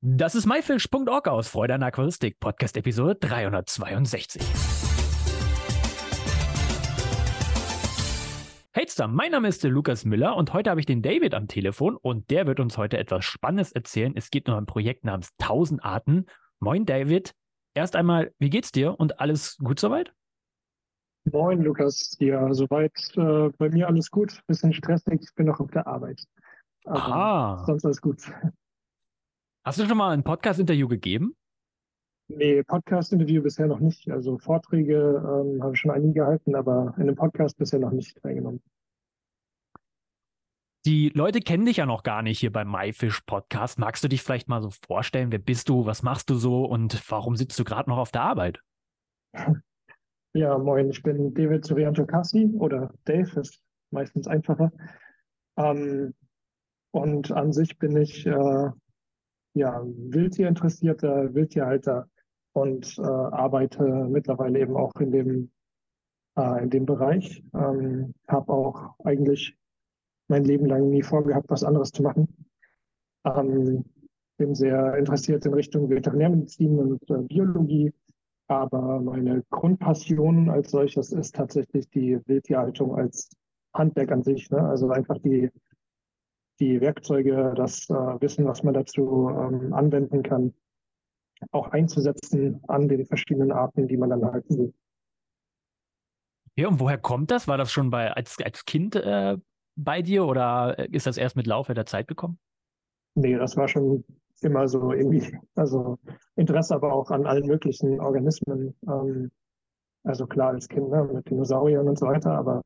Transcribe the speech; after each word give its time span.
Das 0.00 0.36
ist 0.36 0.46
myfish.org 0.46 1.26
aus 1.26 1.48
Freude 1.48 1.74
an 1.74 1.82
Aquaristik, 1.82 2.38
Podcast 2.38 2.76
Episode 2.76 3.16
362. 3.16 4.40
Hey 8.70 8.86
mein 9.08 9.32
Name 9.32 9.48
ist 9.48 9.64
der 9.64 9.72
Lukas 9.72 10.04
Müller 10.04 10.36
und 10.36 10.52
heute 10.52 10.70
habe 10.70 10.78
ich 10.78 10.86
den 10.86 11.02
David 11.02 11.34
am 11.34 11.48
Telefon 11.48 11.96
und 11.96 12.30
der 12.30 12.46
wird 12.46 12.60
uns 12.60 12.78
heute 12.78 12.96
etwas 12.96 13.24
Spannendes 13.24 13.72
erzählen. 13.72 14.12
Es 14.14 14.30
geht 14.30 14.48
um 14.48 14.54
ein 14.54 14.66
Projekt 14.66 15.04
namens 15.04 15.30
1000 15.40 15.82
Arten. 15.82 16.26
Moin 16.60 16.86
David. 16.86 17.34
Erst 17.74 17.96
einmal, 17.96 18.32
wie 18.38 18.50
geht's 18.50 18.70
dir 18.70 19.00
und 19.00 19.18
alles 19.18 19.56
gut 19.56 19.80
soweit? 19.80 20.12
Moin 21.24 21.60
Lukas. 21.60 22.16
Ja, 22.20 22.54
soweit 22.54 22.94
äh, 23.16 23.48
bei 23.58 23.68
mir 23.68 23.88
alles 23.88 24.12
gut. 24.12 24.42
Bisschen 24.46 24.72
stressig, 24.72 25.22
ich 25.22 25.34
bin 25.34 25.46
noch 25.46 25.58
auf 25.58 25.72
der 25.72 25.88
Arbeit. 25.88 26.22
Aber 26.84 26.98
Aha. 26.98 27.64
sonst 27.66 27.84
alles 27.84 28.00
gut. 28.00 28.22
Hast 29.68 29.78
du 29.78 29.84
schon 29.84 29.98
mal 29.98 30.14
ein 30.14 30.24
Podcast-Interview 30.24 30.88
gegeben? 30.88 31.36
Nee, 32.28 32.62
Podcast-Interview 32.62 33.42
bisher 33.42 33.66
noch 33.66 33.80
nicht. 33.80 34.10
Also 34.10 34.38
Vorträge 34.38 34.94
ähm, 34.96 35.62
habe 35.62 35.74
ich 35.74 35.80
schon 35.80 35.90
einige 35.90 36.20
gehalten, 36.20 36.54
aber 36.54 36.94
in 36.96 37.02
einem 37.02 37.16
Podcast 37.16 37.58
bisher 37.58 37.78
noch 37.78 37.90
nicht 37.90 38.18
teilgenommen. 38.22 38.62
Die 40.86 41.10
Leute 41.10 41.40
kennen 41.40 41.66
dich 41.66 41.76
ja 41.76 41.84
noch 41.84 42.02
gar 42.02 42.22
nicht 42.22 42.38
hier 42.38 42.50
beim 42.50 42.70
MyFish 42.70 43.20
Podcast. 43.26 43.78
Magst 43.78 44.02
du 44.02 44.08
dich 44.08 44.22
vielleicht 44.22 44.48
mal 44.48 44.62
so 44.62 44.70
vorstellen? 44.70 45.32
Wer 45.32 45.38
bist 45.38 45.68
du? 45.68 45.84
Was 45.84 46.02
machst 46.02 46.30
du 46.30 46.36
so? 46.36 46.64
Und 46.64 46.98
warum 47.10 47.36
sitzt 47.36 47.58
du 47.58 47.64
gerade 47.64 47.90
noch 47.90 47.98
auf 47.98 48.10
der 48.10 48.22
Arbeit? 48.22 48.62
Ja, 50.32 50.56
moin. 50.56 50.88
Ich 50.88 51.02
bin 51.02 51.34
David 51.34 51.66
Surianto 51.66 52.06
Cassi 52.06 52.50
oder 52.58 52.94
Dave, 53.04 53.40
ist 53.40 53.60
meistens 53.90 54.28
einfacher. 54.28 54.72
Ähm, 55.58 56.14
und 56.90 57.32
an 57.32 57.52
sich 57.52 57.78
bin 57.78 57.96
ich 57.96 58.24
äh, 58.24 58.70
ja, 59.54 59.82
Wildtierinteressierter, 59.84 61.34
Wildtierhalter 61.34 62.08
und 62.52 62.98
äh, 62.98 63.02
arbeite 63.02 63.82
mittlerweile 63.84 64.60
eben 64.60 64.76
auch 64.76 64.94
in 65.00 65.10
dem, 65.10 65.50
äh, 66.36 66.62
in 66.62 66.70
dem 66.70 66.86
Bereich. 66.86 67.42
Ähm, 67.54 68.14
habe 68.26 68.52
auch 68.52 68.94
eigentlich 69.04 69.56
mein 70.28 70.44
Leben 70.44 70.66
lang 70.66 70.88
nie 70.90 71.02
vorgehabt, 71.02 71.48
was 71.50 71.64
anderes 71.64 71.90
zu 71.92 72.02
machen. 72.02 72.28
Ähm, 73.24 73.84
bin 74.36 74.54
sehr 74.54 74.96
interessiert 74.96 75.44
in 75.46 75.54
Richtung 75.54 75.90
Veterinärmedizin 75.90 76.78
und 76.78 77.10
äh, 77.10 77.22
Biologie, 77.22 77.92
aber 78.46 79.00
meine 79.00 79.44
Grundpassion 79.50 80.48
als 80.48 80.70
solches 80.70 81.12
ist 81.12 81.34
tatsächlich 81.34 81.88
die 81.90 82.18
Wildtierhaltung 82.26 82.94
als 82.94 83.30
Handwerk 83.74 84.12
an 84.12 84.22
sich. 84.22 84.50
Ne? 84.50 84.60
Also 84.60 84.90
einfach 84.90 85.18
die 85.18 85.50
die 86.60 86.80
Werkzeuge, 86.80 87.54
das 87.56 87.88
äh, 87.90 87.94
Wissen, 87.94 88.46
was 88.46 88.62
man 88.62 88.74
dazu 88.74 89.30
ähm, 89.30 89.72
anwenden 89.72 90.22
kann, 90.22 90.54
auch 91.52 91.68
einzusetzen 91.68 92.60
an 92.68 92.88
den 92.88 93.06
verschiedenen 93.06 93.52
Arten, 93.52 93.86
die 93.86 93.96
man 93.96 94.10
dann 94.10 94.24
halten 94.24 94.58
will. 94.58 94.74
Ja, 96.56 96.68
und 96.68 96.80
woher 96.80 96.98
kommt 96.98 97.30
das? 97.30 97.46
War 97.46 97.56
das 97.56 97.70
schon 97.70 97.90
bei 97.90 98.12
als, 98.12 98.36
als 98.44 98.64
Kind 98.64 98.96
äh, 98.96 99.36
bei 99.76 100.02
dir 100.02 100.26
oder 100.26 100.76
ist 100.92 101.06
das 101.06 101.16
erst 101.16 101.36
mit 101.36 101.46
Laufe 101.46 101.72
der 101.74 101.86
Zeit 101.86 102.08
gekommen? 102.08 102.38
Nee, 103.14 103.36
das 103.36 103.56
war 103.56 103.68
schon 103.68 104.04
immer 104.40 104.66
so 104.68 104.92
irgendwie, 104.92 105.38
also 105.54 105.98
Interesse 106.36 106.74
aber 106.74 106.92
auch 106.92 107.10
an 107.10 107.26
allen 107.26 107.46
möglichen 107.46 108.00
Organismen. 108.00 108.74
Ähm, 108.88 109.30
also 110.04 110.26
klar 110.26 110.50
als 110.50 110.68
Kind 110.68 110.90
ne, 110.90 111.04
mit 111.04 111.28
Dinosauriern 111.28 111.88
und 111.88 111.98
so 111.98 112.06
weiter, 112.06 112.32
aber 112.32 112.62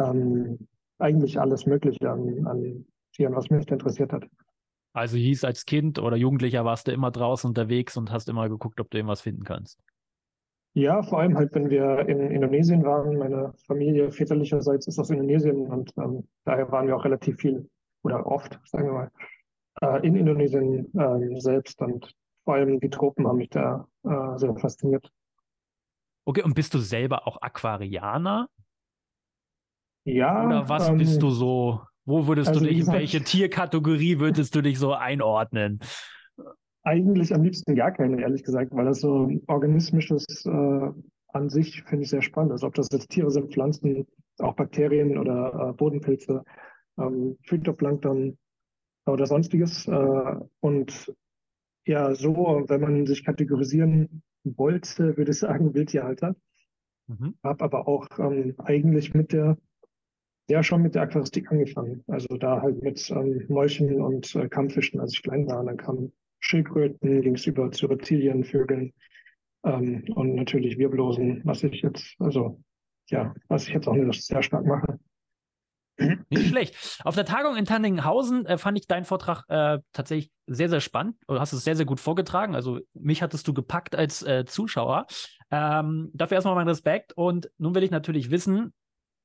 ähm, 0.00 0.66
eigentlich 0.98 1.38
alles 1.40 1.66
Mögliche 1.66 2.10
an, 2.10 2.46
an 2.46 2.86
Tieren, 3.12 3.34
was 3.34 3.50
mich 3.50 3.68
interessiert 3.70 4.12
hat. 4.12 4.24
Also 4.92 5.16
hieß 5.16 5.44
als 5.44 5.66
Kind 5.66 5.98
oder 5.98 6.16
Jugendlicher 6.16 6.64
warst 6.64 6.88
du 6.88 6.92
immer 6.92 7.10
draußen 7.10 7.48
unterwegs 7.48 7.96
und 7.96 8.10
hast 8.10 8.28
immer 8.28 8.48
geguckt, 8.48 8.80
ob 8.80 8.90
du 8.90 8.98
irgendwas 8.98 9.20
finden 9.20 9.44
kannst. 9.44 9.80
Ja, 10.72 11.02
vor 11.02 11.20
allem 11.20 11.36
halt, 11.36 11.54
wenn 11.54 11.68
wir 11.68 12.08
in 12.08 12.20
Indonesien 12.30 12.84
waren. 12.84 13.16
Meine 13.16 13.52
Familie 13.66 14.10
väterlicherseits 14.12 14.86
ist 14.86 14.98
aus 14.98 15.10
Indonesien 15.10 15.66
und 15.66 15.92
ähm, 15.96 16.28
daher 16.44 16.70
waren 16.70 16.86
wir 16.86 16.96
auch 16.96 17.04
relativ 17.04 17.38
viel 17.38 17.68
oder 18.02 18.26
oft, 18.26 18.58
sagen 18.64 18.86
wir 18.86 18.92
mal, 18.92 19.10
äh, 19.80 20.06
in 20.06 20.16
Indonesien 20.16 20.92
äh, 20.94 21.40
selbst 21.40 21.80
und 21.80 22.14
vor 22.44 22.54
allem 22.54 22.80
die 22.80 22.90
Tropen 22.90 23.26
haben 23.26 23.38
mich 23.38 23.50
da 23.50 23.86
äh, 24.04 24.38
sehr 24.38 24.54
fasziniert. 24.56 25.10
Okay, 26.24 26.42
und 26.42 26.54
bist 26.54 26.72
du 26.74 26.78
selber 26.78 27.26
auch 27.26 27.40
Aquarianer? 27.42 28.48
Ja. 30.04 30.46
Oder 30.46 30.68
was 30.68 30.88
ähm, 30.88 30.98
bist 30.98 31.20
du 31.20 31.30
so? 31.30 31.80
Wo 32.04 32.26
würdest 32.26 32.48
also, 32.48 32.60
du 32.60 32.66
dich, 32.66 32.80
in 32.80 32.86
welche 32.86 33.22
Tierkategorie 33.22 34.18
würdest 34.18 34.54
du 34.54 34.62
dich 34.62 34.78
so 34.78 34.92
einordnen? 34.92 35.80
Eigentlich 36.82 37.34
am 37.34 37.42
liebsten 37.42 37.74
gar 37.74 37.92
keine, 37.92 38.20
ehrlich 38.20 38.42
gesagt, 38.42 38.72
weil 38.72 38.86
das 38.86 39.00
so 39.00 39.30
organismisches 39.46 40.24
äh, 40.46 40.90
an 41.32 41.50
sich 41.50 41.82
finde 41.84 42.04
ich 42.04 42.10
sehr 42.10 42.22
spannend. 42.22 42.52
Also 42.52 42.66
ob 42.66 42.74
das 42.74 42.88
jetzt 42.90 43.10
Tiere 43.10 43.30
sind, 43.30 43.52
Pflanzen, 43.52 44.06
auch 44.38 44.54
Bakterien 44.54 45.18
oder 45.18 45.70
äh, 45.70 45.72
Bodenpilze, 45.74 46.42
ähm, 46.98 47.36
Phytoplankton 47.44 48.38
oder 49.06 49.26
sonstiges. 49.26 49.86
Äh, 49.86 50.36
und 50.60 51.12
ja, 51.86 52.14
so, 52.14 52.64
wenn 52.68 52.80
man 52.80 53.06
sich 53.06 53.24
kategorisieren 53.24 54.22
wollte, 54.44 55.16
würde 55.16 55.32
ich 55.32 55.38
sagen, 55.38 55.74
Wildtierhalter. 55.74 56.34
Mhm. 57.08 57.34
Habe 57.42 57.64
aber 57.64 57.88
auch 57.88 58.06
ähm, 58.18 58.54
eigentlich 58.58 59.14
mit 59.14 59.32
der 59.32 59.56
ja 60.50 60.62
schon 60.62 60.82
mit 60.82 60.94
der 60.94 61.02
Aquaristik 61.02 61.50
angefangen. 61.50 62.02
Also 62.08 62.36
da 62.36 62.60
halt 62.60 62.82
mit 62.82 63.10
ähm, 63.10 63.44
Molchen 63.48 64.00
und 64.00 64.34
äh, 64.34 64.48
Kampffischen, 64.48 65.00
als 65.00 65.14
ich 65.14 65.22
klein 65.22 65.46
war. 65.46 65.60
Und 65.60 65.66
dann 65.66 65.76
kamen 65.76 66.12
Schildkröten, 66.40 67.22
ging 67.22 67.34
es 67.34 67.46
über 67.46 67.70
zu 67.70 67.86
Reptilien, 67.86 68.44
Vögeln 68.44 68.92
ähm, 69.64 70.04
und 70.14 70.34
natürlich 70.34 70.78
Wirbellosen, 70.78 71.42
was 71.44 71.62
ich 71.62 71.82
jetzt, 71.82 72.16
also 72.18 72.62
ja, 73.08 73.34
was 73.48 73.66
ich 73.68 73.74
jetzt 73.74 73.88
auch 73.88 73.94
nicht 73.94 74.24
sehr 74.24 74.42
stark 74.42 74.64
mache. 74.64 74.98
Nicht 76.30 76.48
schlecht. 76.48 77.00
Auf 77.04 77.14
der 77.14 77.26
Tagung 77.26 77.56
in 77.56 77.66
Tanninghausen 77.66 78.46
äh, 78.46 78.56
fand 78.56 78.78
ich 78.78 78.86
deinen 78.86 79.04
Vortrag 79.04 79.44
äh, 79.48 79.80
tatsächlich 79.92 80.30
sehr, 80.46 80.70
sehr 80.70 80.80
spannend. 80.80 81.16
Du 81.28 81.38
hast 81.38 81.52
es 81.52 81.62
sehr, 81.62 81.76
sehr 81.76 81.84
gut 81.84 82.00
vorgetragen. 82.00 82.54
Also 82.54 82.80
mich 82.94 83.22
hattest 83.22 83.46
du 83.46 83.52
gepackt 83.52 83.94
als 83.94 84.22
äh, 84.22 84.46
Zuschauer. 84.46 85.06
Ähm, 85.50 86.10
dafür 86.14 86.36
erstmal 86.36 86.54
mein 86.54 86.68
Respekt. 86.68 87.12
Und 87.12 87.50
nun 87.58 87.74
will 87.74 87.82
ich 87.82 87.90
natürlich 87.90 88.30
wissen, 88.30 88.72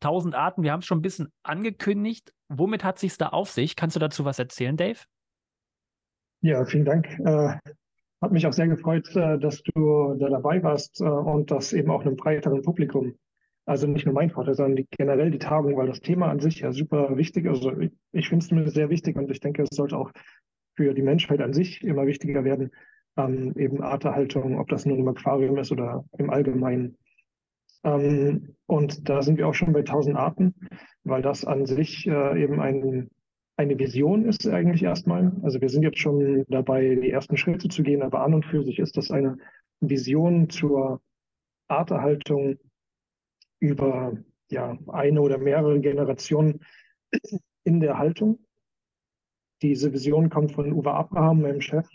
1000 0.06 0.36
Arten, 0.36 0.64
wir 0.64 0.72
haben 0.72 0.80
es 0.80 0.86
schon 0.86 1.00
ein 1.00 1.04
bisschen 1.04 1.30
angekündigt. 1.44 2.34
Womit 2.48 2.84
hat 2.84 3.00
sich 3.00 3.18
da 3.18 3.30
auf 3.30 3.50
sich? 3.50 3.76
Kannst 3.76 3.96
du 3.96 4.00
dazu 4.00 4.24
was 4.24 4.40
erzählen, 4.40 4.78
Dave? 4.78 5.00
Ja, 6.42 6.64
vielen 6.66 6.86
Dank. 6.86 7.08
Äh, 7.20 7.58
hat 8.22 8.32
mich 8.32 8.46
auch 8.46 8.54
sehr 8.54 8.68
gefreut, 8.68 9.16
äh, 9.16 9.40
dass 9.40 9.64
du 9.64 10.16
da 10.20 10.30
dabei 10.30 10.62
warst 10.62 11.02
äh, 11.02 11.06
und 11.06 11.50
das 11.50 11.74
eben 11.74 11.90
auch 11.90 12.02
einem 12.02 12.16
breiteren 12.16 12.62
Publikum. 12.62 13.16
Also 13.66 13.88
nicht 13.88 14.06
nur 14.06 14.14
mein 14.14 14.30
Vortrag, 14.30 14.56
sondern 14.56 14.76
die, 14.76 14.88
generell 14.92 15.32
die 15.32 15.40
Tagung, 15.40 15.76
weil 15.76 15.88
das 15.88 16.02
Thema 16.02 16.30
an 16.30 16.40
sich 16.40 16.60
ja 16.60 16.72
super 16.72 17.18
wichtig 17.18 17.46
ist. 17.46 17.66
Also 17.66 17.80
ich, 17.80 17.92
ich 18.12 18.30
finde 18.30 18.44
es 18.44 18.50
zumindest 18.50 18.76
sehr 18.76 18.90
wichtig 18.90 19.16
und 19.18 19.30
ich 19.32 19.40
denke, 19.40 19.64
es 19.64 19.76
sollte 19.76 19.98
auch 19.98 20.12
für 20.76 20.94
die 20.94 21.02
Menschheit 21.02 21.42
an 21.42 21.54
sich 21.54 21.84
immer 21.84 22.06
wichtiger 22.06 22.44
werden. 22.44 22.72
Ähm, 23.18 23.54
eben 23.58 23.82
Arterhaltung, 23.82 24.60
ob 24.60 24.68
das 24.68 24.86
nun 24.86 25.00
im 25.00 25.08
Aquarium 25.08 25.58
ist 25.58 25.72
oder 25.72 26.06
im 26.18 26.30
Allgemeinen. 26.30 26.98
Ähm, 27.85 28.56
und 28.66 29.07
da 29.07 29.22
sind 29.22 29.38
wir 29.38 29.47
auch 29.47 29.53
schon 29.53 29.72
bei 29.72 29.79
1000 29.79 30.18
Arten, 30.18 30.56
weil 31.03 31.22
das 31.22 31.46
an 31.46 31.66
sich 31.66 32.07
äh, 32.07 32.44
eben 32.44 32.59
ein, 32.59 33.09
eine 33.57 33.78
Vision 33.78 34.25
ist 34.25 34.46
eigentlich 34.47 34.84
erstmal. 34.84 35.31
Also 35.44 35.62
wir 35.62 35.69
sind 35.69 35.84
jetzt 35.84 36.00
schon 36.00 36.44
dabei, 36.50 36.95
die 36.95 37.12
ersten 37.12 37.38
Schritte 37.38 37.69
zu 37.69 37.84
gehen, 37.84 38.01
aber 38.01 38.24
an 38.24 38.34
und 38.34 38.45
für 38.45 38.63
sich 38.63 38.79
ist 38.79 38.97
das 38.97 39.12
eine 39.12 39.38
Vision 39.79 40.50
zur 40.50 41.00
Arterhaltung 41.68 42.57
über 43.59 44.18
ja, 44.50 44.78
eine 44.88 45.22
oder 45.22 45.38
mehrere 45.38 45.79
Generationen 45.79 46.62
in 47.63 47.79
der 47.79 47.97
Haltung. 47.97 48.40
Diese 49.62 49.94
Vision 49.94 50.29
kommt 50.29 50.51
von 50.51 50.74
Uwe 50.74 50.91
Abraham, 50.91 51.41
meinem 51.41 51.62
Chef, 51.62 51.88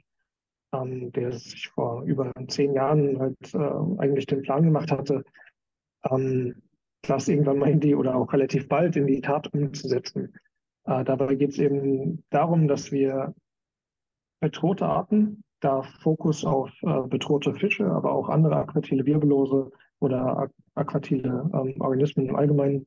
ähm, 0.73 1.13
der 1.13 1.33
sich 1.33 1.69
vor 1.69 2.05
über 2.05 2.33
zehn 2.49 2.75
Jahren 2.75 3.19
halt 3.19 3.55
äh, 3.55 3.99
eigentlich 3.99 4.27
den 4.27 4.43
Plan 4.43 4.65
gemacht 4.65 4.91
hatte, 4.91 5.25
ähm, 6.09 6.63
das 7.03 7.29
irgendwann 7.29 7.59
mal 7.59 7.71
in 7.71 7.81
die 7.81 7.95
oder 7.95 8.15
auch 8.15 8.33
relativ 8.33 8.69
bald 8.69 8.97
in 8.97 9.07
die 9.07 9.21
Tat 9.21 9.53
umzusetzen. 9.53 10.35
Äh, 10.85 11.05
dabei 11.05 11.35
geht 11.35 11.51
es 11.51 11.59
eben 11.59 12.25
darum, 12.31 12.69
dass 12.69 12.93
wir 12.93 13.35
bedrohte 14.41 14.87
Arten, 14.87 15.43
da 15.61 15.83
Fokus 15.83 16.45
auf 16.45 16.71
äh, 16.83 17.03
bedrohte 17.09 17.55
Fische, 17.55 17.87
aber 17.87 18.13
auch 18.13 18.29
andere 18.29 18.57
aquatile 18.57 19.05
Wirbellose 19.05 19.71
oder 19.99 20.51
aquatile 20.75 21.51
ähm, 21.53 21.75
Organismen 21.81 22.29
im 22.29 22.37
Allgemeinen 22.37 22.87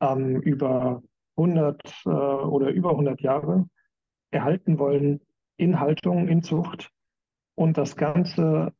ähm, 0.00 0.40
über 0.40 1.02
100 1.36 1.80
äh, 2.04 2.08
oder 2.08 2.70
über 2.70 2.90
100 2.90 3.20
Jahre 3.20 3.66
erhalten 4.30 4.78
wollen 4.78 5.20
in 5.56 5.78
Haltung, 5.78 6.28
in 6.28 6.42
Zucht 6.42 6.90
und 7.54 7.78
das 7.78 7.96
Ganze 7.96 8.72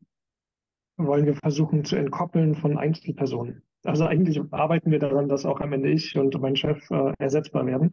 wollen 1.06 1.26
wir 1.26 1.34
versuchen 1.34 1.84
zu 1.84 1.96
entkoppeln 1.96 2.54
von 2.54 2.78
Einzelpersonen. 2.78 3.62
Also 3.84 4.06
eigentlich 4.06 4.40
arbeiten 4.52 4.90
wir 4.90 4.98
daran, 4.98 5.28
dass 5.28 5.44
auch 5.44 5.60
am 5.60 5.72
Ende 5.72 5.90
ich 5.90 6.16
und 6.16 6.40
mein 6.40 6.56
Chef 6.56 6.88
äh, 6.90 7.12
ersetzbar 7.18 7.66
werden, 7.66 7.90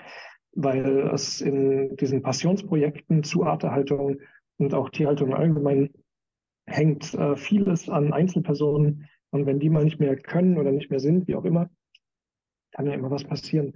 weil 0.53 1.09
es 1.13 1.41
in 1.41 1.95
diesen 1.97 2.21
Passionsprojekten 2.21 3.23
zu 3.23 3.43
Arterhaltung 3.43 4.19
und 4.57 4.73
auch 4.73 4.89
Tierhaltung 4.89 5.33
allgemein 5.33 5.89
hängt 6.67 7.13
äh, 7.15 7.35
vieles 7.35 7.89
an 7.89 8.13
Einzelpersonen. 8.13 9.07
Und 9.31 9.45
wenn 9.45 9.59
die 9.59 9.69
mal 9.69 9.83
nicht 9.83 9.99
mehr 9.99 10.15
können 10.15 10.57
oder 10.57 10.71
nicht 10.71 10.89
mehr 10.89 10.99
sind, 10.99 11.27
wie 11.27 11.35
auch 11.35 11.45
immer, 11.45 11.69
kann 12.71 12.85
ja 12.85 12.93
immer 12.93 13.11
was 13.11 13.23
passieren. 13.23 13.73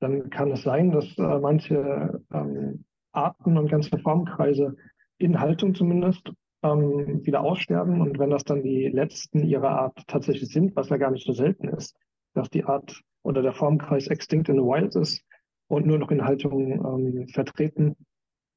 Dann 0.00 0.30
kann 0.30 0.50
es 0.52 0.62
sein, 0.62 0.92
dass 0.92 1.16
äh, 1.18 1.38
manche 1.38 2.22
ähm, 2.32 2.84
Arten 3.12 3.56
und 3.56 3.68
ganze 3.68 3.98
Formkreise 3.98 4.76
in 5.18 5.40
Haltung 5.40 5.74
zumindest 5.74 6.32
ähm, 6.62 7.24
wieder 7.24 7.40
aussterben. 7.40 8.00
Und 8.00 8.18
wenn 8.18 8.30
das 8.30 8.44
dann 8.44 8.62
die 8.62 8.88
letzten 8.88 9.44
ihrer 9.44 9.70
Art 9.70 10.02
tatsächlich 10.06 10.50
sind, 10.50 10.76
was 10.76 10.88
ja 10.88 10.96
gar 10.96 11.10
nicht 11.10 11.26
so 11.26 11.32
selten 11.32 11.68
ist, 11.68 11.96
dass 12.34 12.50
die 12.50 12.64
Art 12.64 13.02
oder 13.22 13.42
der 13.42 13.52
Formkreis 13.52 14.06
extinct 14.06 14.48
in 14.48 14.56
the 14.56 14.62
wild 14.62 14.94
ist 14.94 15.24
und 15.68 15.86
nur 15.86 15.98
noch 15.98 16.10
in 16.10 16.24
Haltung 16.24 16.72
ähm, 16.72 17.28
vertreten, 17.28 17.96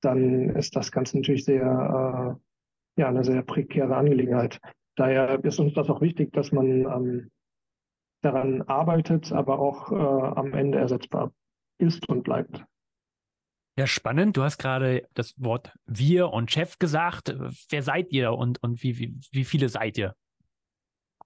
dann 0.01 0.49
ist 0.55 0.75
das 0.75 0.91
Ganze 0.91 1.17
natürlich 1.17 1.43
sehr, 1.45 1.63
äh, 1.63 3.01
ja, 3.01 3.07
eine 3.07 3.23
sehr 3.23 3.41
prekäre 3.41 3.95
Angelegenheit. 3.95 4.59
Daher 4.95 5.43
ist 5.43 5.59
uns 5.59 5.73
das 5.73 5.89
auch 5.89 6.01
wichtig, 6.01 6.31
dass 6.33 6.51
man 6.51 6.85
ähm, 6.85 7.31
daran 8.21 8.61
arbeitet, 8.63 9.31
aber 9.31 9.59
auch 9.59 9.91
äh, 9.91 9.95
am 9.95 10.53
Ende 10.53 10.77
ersetzbar 10.77 11.31
ist 11.77 12.07
und 12.09 12.23
bleibt. 12.23 12.63
Ja, 13.79 13.87
spannend. 13.87 14.35
Du 14.35 14.43
hast 14.43 14.57
gerade 14.57 15.07
das 15.13 15.41
Wort 15.41 15.71
wir 15.85 16.33
und 16.33 16.51
Chef 16.51 16.79
gesagt. 16.79 17.33
Wer 17.69 17.81
seid 17.81 18.11
ihr 18.11 18.33
und, 18.33 18.61
und 18.61 18.83
wie, 18.83 18.99
wie, 18.99 19.17
wie 19.31 19.45
viele 19.45 19.69
seid 19.69 19.97
ihr? 19.97 20.15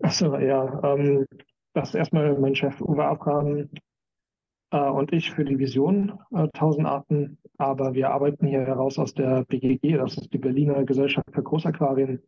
Achso, 0.03 0.37
ja. 0.37 0.79
Ähm, 0.83 1.25
das 1.73 1.89
ist 1.89 1.95
erstmal 1.95 2.37
mein 2.37 2.53
Chef 2.53 2.79
Uwe 2.79 3.05
Abraham 3.05 3.69
äh, 4.69 4.77
und 4.77 5.11
ich 5.13 5.31
für 5.31 5.43
die 5.43 5.57
Vision 5.57 6.19
äh, 6.29 6.47
1000 6.53 6.85
Arten. 6.85 7.39
Aber 7.57 7.95
wir 7.95 8.11
arbeiten 8.11 8.45
hier 8.45 8.61
heraus 8.61 8.99
aus 8.99 9.15
der 9.15 9.45
BGG, 9.45 9.97
das 9.97 10.15
ist 10.15 10.31
die 10.31 10.37
Berliner 10.37 10.83
Gesellschaft 10.83 11.29
für 11.33 11.41
Großaquarien, 11.41 12.21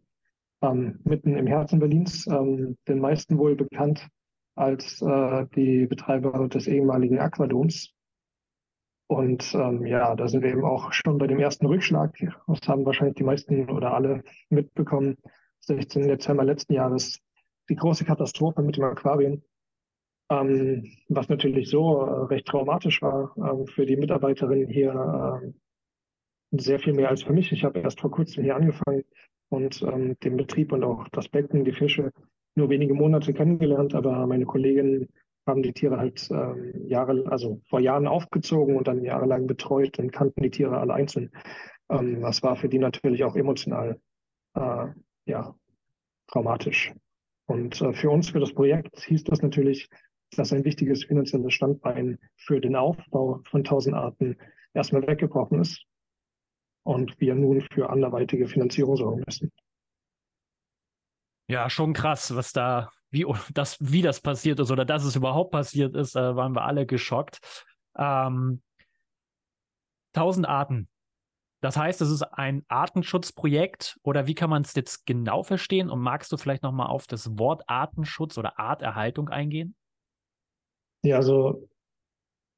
ähm, 0.63 1.01
mitten 1.03 1.37
im 1.37 1.45
Herzen 1.45 1.77
Berlins, 1.77 2.25
ähm, 2.25 2.77
den 2.87 2.97
meisten 2.97 3.37
wohl 3.37 3.55
bekannt 3.55 4.07
als 4.55 5.03
äh, 5.03 5.45
die 5.55 5.85
Betreiber 5.85 6.47
des 6.47 6.65
ehemaligen 6.65 7.19
Aquadoms. 7.19 7.94
Und 9.07 9.53
ähm, 9.53 9.85
ja, 9.85 10.15
da 10.15 10.27
sind 10.27 10.41
wir 10.41 10.49
eben 10.49 10.65
auch 10.65 10.91
schon 10.91 11.17
bei 11.17 11.27
dem 11.27 11.39
ersten 11.39 11.67
Rückschlag. 11.67 12.17
Das 12.47 12.67
haben 12.67 12.85
wahrscheinlich 12.85 13.15
die 13.15 13.23
meisten 13.23 13.69
oder 13.69 13.93
alle 13.93 14.23
mitbekommen. 14.49 15.17
16. 15.59 16.07
Dezember 16.07 16.43
letzten 16.43 16.73
Jahres 16.73 17.19
die 17.69 17.75
große 17.75 18.05
Katastrophe 18.05 18.61
mit 18.61 18.77
dem 18.77 18.83
Aquarium, 18.83 19.41
ähm, 20.29 20.83
was 21.09 21.29
natürlich 21.29 21.69
so 21.69 22.01
äh, 22.01 22.25
recht 22.25 22.47
traumatisch 22.47 23.01
war 23.01 23.35
äh, 23.37 23.71
für 23.71 23.85
die 23.85 23.97
Mitarbeiterin 23.97 24.67
hier. 24.67 25.41
Äh, 25.43 25.51
sehr 26.51 26.79
viel 26.79 26.93
mehr 26.93 27.09
als 27.09 27.23
für 27.23 27.33
mich. 27.33 27.51
Ich 27.51 27.63
habe 27.63 27.79
erst 27.79 27.99
vor 27.99 28.11
kurzem 28.11 28.43
hier 28.43 28.55
angefangen 28.55 29.03
und 29.49 29.81
ähm, 29.81 30.17
den 30.23 30.37
Betrieb 30.37 30.71
und 30.71 30.83
auch 30.83 31.07
das 31.09 31.27
Becken, 31.27 31.65
die 31.65 31.73
Fische 31.73 32.11
nur 32.55 32.69
wenige 32.69 32.93
Monate 32.93 33.33
kennengelernt, 33.33 33.93
aber 33.95 34.25
meine 34.27 34.45
Kolleginnen 34.45 35.09
haben 35.45 35.63
die 35.63 35.73
Tiere 35.73 35.97
halt 35.97 36.27
ähm, 36.31 36.87
Jahre, 36.87 37.25
also 37.29 37.61
vor 37.69 37.79
Jahren 37.79 38.07
aufgezogen 38.07 38.77
und 38.77 38.87
dann 38.87 39.03
jahrelang 39.03 39.47
betreut 39.47 39.99
und 39.99 40.11
kannten 40.11 40.41
die 40.41 40.49
Tiere 40.49 40.77
alle 40.77 40.93
einzeln. 40.93 41.31
Ähm, 41.89 42.21
das 42.21 42.41
war 42.43 42.55
für 42.55 42.69
die 42.69 42.79
natürlich 42.79 43.23
auch 43.23 43.35
emotional 43.35 43.99
äh, 44.55 44.87
ja, 45.25 45.55
traumatisch. 46.27 46.93
Und 47.47 47.79
äh, 47.81 47.93
für 47.93 48.09
uns, 48.09 48.29
für 48.29 48.39
das 48.39 48.53
Projekt, 48.53 48.99
hieß 49.05 49.23
das 49.25 49.41
natürlich, 49.41 49.87
dass 50.35 50.51
ein 50.51 50.65
wichtiges 50.65 51.05
finanzielles 51.05 51.53
Standbein 51.53 52.17
für 52.35 52.59
den 52.59 52.75
Aufbau 52.75 53.41
von 53.49 53.59
1000 53.59 53.95
Arten 53.95 54.37
erstmal 54.73 55.05
weggebrochen 55.07 55.61
ist 55.61 55.85
und 56.83 57.19
wir 57.19 57.35
nun 57.35 57.61
für 57.61 57.89
anderweitige 57.89 58.47
Finanzierung 58.47 58.97
sorgen 58.97 59.23
müssen. 59.25 59.51
Ja, 61.47 61.69
schon 61.69 61.93
krass, 61.93 62.35
was 62.35 62.53
da, 62.53 62.91
wie 63.11 63.25
das, 63.53 63.77
wie 63.79 64.01
das 64.01 64.21
passiert 64.21 64.59
ist 64.59 64.71
oder 64.71 64.85
dass 64.85 65.03
es 65.03 65.15
überhaupt 65.15 65.51
passiert 65.51 65.95
ist, 65.95 66.15
äh, 66.15 66.35
waren 66.35 66.53
wir 66.53 66.63
alle 66.63 66.85
geschockt. 66.85 67.39
Ähm, 67.97 68.61
1000 70.13 70.47
Arten. 70.47 70.87
Das 71.61 71.77
heißt, 71.77 72.01
es 72.01 72.09
ist 72.09 72.21
ein 72.21 72.63
Artenschutzprojekt 72.67 73.97
oder 74.03 74.27
wie 74.27 74.35
kann 74.35 74.49
man 74.49 74.61
es 74.61 74.75
jetzt 74.75 75.05
genau 75.05 75.43
verstehen? 75.43 75.89
Und 75.89 75.99
magst 75.99 76.31
du 76.31 76.37
vielleicht 76.37 76.63
nochmal 76.63 76.87
auf 76.87 77.07
das 77.07 77.37
Wort 77.39 77.63
Artenschutz 77.67 78.37
oder 78.37 78.59
Arterhaltung 78.59 79.29
eingehen? 79.29 79.75
Ja, 81.03 81.17
also 81.17 81.67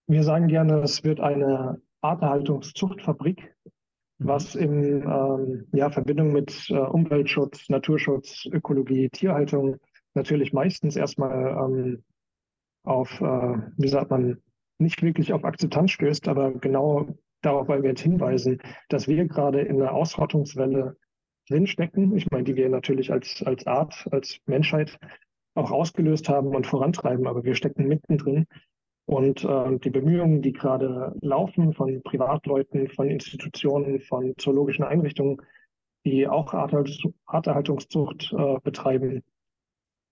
wir 0.08 0.24
sagen 0.24 0.48
gerne, 0.48 0.82
es 0.82 1.04
wird 1.04 1.20
eine 1.20 1.82
Arterhaltungszuchtfabrik 2.02 3.56
Mhm. 4.20 4.28
was 4.28 4.56
in 4.56 5.04
ähm, 5.04 5.68
ja, 5.74 5.90
Verbindung 5.90 6.32
mit 6.32 6.70
äh, 6.70 6.78
Umweltschutz, 6.78 7.70
Naturschutz, 7.70 8.46
Ökologie, 8.52 9.10
Tierhaltung 9.10 9.78
natürlich 10.18 10.52
meistens 10.52 10.98
erstmal 10.98 11.58
ähm, 11.58 12.04
auf, 12.84 13.22
äh, 13.22 13.58
wie 13.78 13.88
sagt 13.88 14.12
man, 14.12 14.42
nicht 14.80 15.02
wirklich 15.02 15.32
auf 15.34 15.46
Akzeptanz 15.46 15.92
stößt, 15.92 16.28
aber 16.28 16.52
genau 16.52 17.08
darauf 17.42 17.68
wollen 17.68 17.84
wir 17.84 17.92
jetzt 17.92 18.02
hinweisen, 18.02 18.62
dass 18.90 19.08
wir 19.08 19.26
gerade 19.26 19.62
in 19.62 19.82
einer 19.82 19.94
Ausrottungswelle 19.94 20.98
drinstecken. 21.50 22.16
Ich 22.16 22.30
meine, 22.30 22.44
die 22.44 22.56
wir 22.56 22.70
natürlich 22.70 23.12
als, 23.12 23.42
als 23.46 23.66
Art, 23.66 24.08
als 24.12 24.40
Menschheit 24.46 25.00
auch 25.56 25.72
ausgelöst 25.72 26.30
haben 26.30 26.56
und 26.56 26.68
vorantreiben, 26.68 27.28
aber 27.28 27.44
wir 27.44 27.56
stecken 27.56 27.88
mittendrin. 27.88 28.46
Und 29.06 29.46
äh, 29.46 29.78
die 29.80 29.90
Bemühungen, 29.90 30.42
die 30.42 30.52
gerade 30.52 31.16
laufen 31.22 31.74
von 31.74 32.04
Privatleuten, 32.04 32.90
von 32.90 33.10
Institutionen, 33.10 34.02
von 34.02 34.34
zoologischen 34.38 34.84
Einrichtungen, 34.84 35.42
die 36.06 36.28
auch 36.28 36.54
Arterhaltungszucht 36.54 38.34
äh, 38.38 38.60
betreiben 38.64 39.24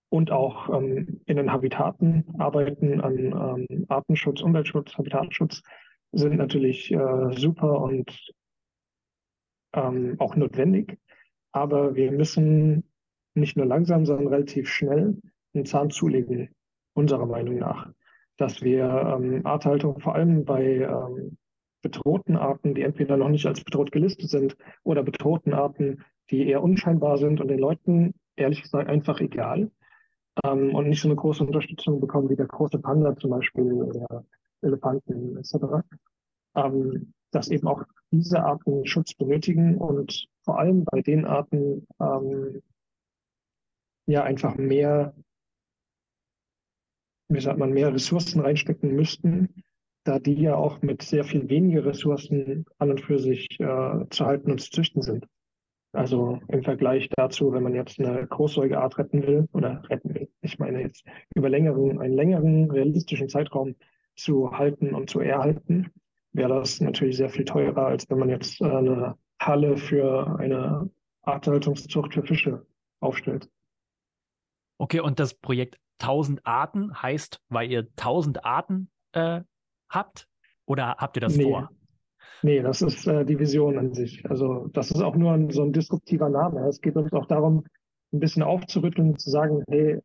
und 0.08 0.30
auch 0.30 0.68
ähm, 0.68 1.20
in 1.26 1.36
den 1.36 1.52
Habitaten 1.52 2.24
arbeiten, 2.38 3.00
an 3.00 3.66
ähm, 3.68 3.86
Artenschutz, 3.88 4.42
Umweltschutz, 4.42 4.96
Habitatschutz, 4.96 5.62
sind 6.12 6.36
natürlich 6.36 6.92
äh, 6.92 7.32
super 7.36 7.80
und 7.80 8.32
ähm, 9.74 10.16
auch 10.18 10.36
notwendig. 10.36 10.98
Aber 11.52 11.94
wir 11.94 12.12
müssen 12.12 12.84
nicht 13.34 13.56
nur 13.56 13.66
langsam, 13.66 14.06
sondern 14.06 14.28
relativ 14.28 14.68
schnell 14.68 15.18
einen 15.54 15.66
Zahn 15.66 15.90
zulegen, 15.90 16.50
unserer 16.94 17.26
Meinung 17.26 17.58
nach 17.58 17.90
dass 18.36 18.62
wir 18.62 18.84
ähm, 18.84 19.44
Arthaltung 19.44 20.00
vor 20.00 20.14
allem 20.14 20.44
bei 20.44 20.62
ähm, 20.62 21.38
bedrohten 21.82 22.36
Arten, 22.36 22.74
die 22.74 22.82
entweder 22.82 23.16
noch 23.16 23.28
nicht 23.28 23.46
als 23.46 23.62
bedroht 23.62 23.92
gelistet 23.92 24.28
sind 24.28 24.56
oder 24.82 25.02
bedrohten 25.02 25.54
Arten, 25.54 26.04
die 26.30 26.48
eher 26.48 26.62
unscheinbar 26.62 27.18
sind 27.18 27.40
und 27.40 27.48
den 27.48 27.58
Leuten 27.58 28.14
ehrlich 28.36 28.62
gesagt 28.62 28.88
einfach 28.88 29.20
egal 29.20 29.70
ähm, 30.44 30.74
und 30.74 30.88
nicht 30.88 31.00
so 31.00 31.08
eine 31.08 31.16
große 31.16 31.44
Unterstützung 31.44 32.00
bekommen 32.00 32.28
wie 32.28 32.36
der 32.36 32.46
große 32.46 32.78
Panda 32.78 33.16
zum 33.16 33.30
Beispiel 33.30 33.72
oder 33.72 34.24
Elefanten 34.62 35.36
etc. 35.36 35.84
Ähm, 36.54 37.12
dass 37.30 37.48
eben 37.48 37.68
auch 37.68 37.82
diese 38.10 38.42
Arten 38.42 38.86
Schutz 38.86 39.14
benötigen 39.14 39.76
und 39.76 40.26
vor 40.42 40.58
allem 40.58 40.84
bei 40.84 41.02
den 41.02 41.24
Arten 41.24 41.86
ähm, 42.00 42.62
ja 44.06 44.22
einfach 44.22 44.56
mehr 44.56 45.14
wie 47.28 47.40
sagt 47.40 47.58
man, 47.58 47.72
mehr 47.72 47.92
Ressourcen 47.92 48.40
reinstecken 48.40 48.94
müssten, 48.94 49.64
da 50.04 50.18
die 50.18 50.34
ja 50.34 50.54
auch 50.54 50.82
mit 50.82 51.02
sehr 51.02 51.24
viel 51.24 51.48
weniger 51.48 51.84
Ressourcen 51.84 52.64
an 52.78 52.90
und 52.90 53.00
für 53.00 53.18
sich 53.18 53.48
äh, 53.58 54.04
zu 54.10 54.26
halten 54.26 54.52
und 54.52 54.60
zu 54.60 54.70
züchten 54.70 55.02
sind. 55.02 55.26
Also 55.96 56.40
im 56.48 56.62
Vergleich 56.62 57.08
dazu, 57.16 57.52
wenn 57.52 57.62
man 57.62 57.74
jetzt 57.74 57.98
eine 57.98 58.26
großsäugige 58.26 58.78
Art 58.78 58.98
retten 58.98 59.26
will 59.26 59.48
oder 59.52 59.82
retten 59.88 60.14
will, 60.14 60.28
ich 60.42 60.58
meine 60.58 60.82
jetzt 60.82 61.04
über 61.34 61.48
längeren, 61.48 62.00
einen 62.00 62.14
längeren 62.14 62.70
realistischen 62.70 63.28
Zeitraum 63.28 63.76
zu 64.14 64.52
halten 64.52 64.94
und 64.94 65.08
zu 65.08 65.20
erhalten, 65.20 65.90
wäre 66.32 66.50
das 66.50 66.80
natürlich 66.80 67.16
sehr 67.16 67.30
viel 67.30 67.44
teurer, 67.44 67.86
als 67.86 68.08
wenn 68.10 68.18
man 68.18 68.28
jetzt 68.28 68.60
äh, 68.60 68.64
eine 68.64 69.16
Halle 69.40 69.76
für 69.76 70.38
eine 70.38 70.90
Arthaltungszucht 71.22 72.14
für 72.14 72.22
Fische 72.22 72.66
aufstellt. 73.00 73.48
Okay, 74.78 75.00
und 75.00 75.18
das 75.18 75.34
Projekt 75.34 75.78
1000 76.00 76.46
Arten 76.46 77.02
heißt, 77.02 77.40
weil 77.48 77.70
ihr 77.70 77.88
1000 77.96 78.44
Arten 78.44 78.90
äh, 79.12 79.40
habt? 79.88 80.28
Oder 80.66 80.96
habt 80.98 81.16
ihr 81.16 81.20
das 81.20 81.36
nee. 81.36 81.44
vor? 81.44 81.70
Nee, 82.42 82.62
das 82.62 82.82
ist 82.82 83.06
äh, 83.06 83.24
die 83.24 83.38
Vision 83.38 83.78
an 83.78 83.94
sich. 83.94 84.28
Also 84.28 84.68
das 84.72 84.90
ist 84.90 85.00
auch 85.00 85.16
nur 85.16 85.32
ein, 85.32 85.50
so 85.50 85.62
ein 85.62 85.72
disruptiver 85.72 86.28
Name. 86.28 86.66
Es 86.68 86.80
geht 86.80 86.96
uns 86.96 87.12
auch 87.12 87.26
darum, 87.26 87.64
ein 88.12 88.20
bisschen 88.20 88.42
aufzurütteln, 88.42 89.18
zu 89.18 89.30
sagen, 89.30 89.64
hey, 89.68 90.00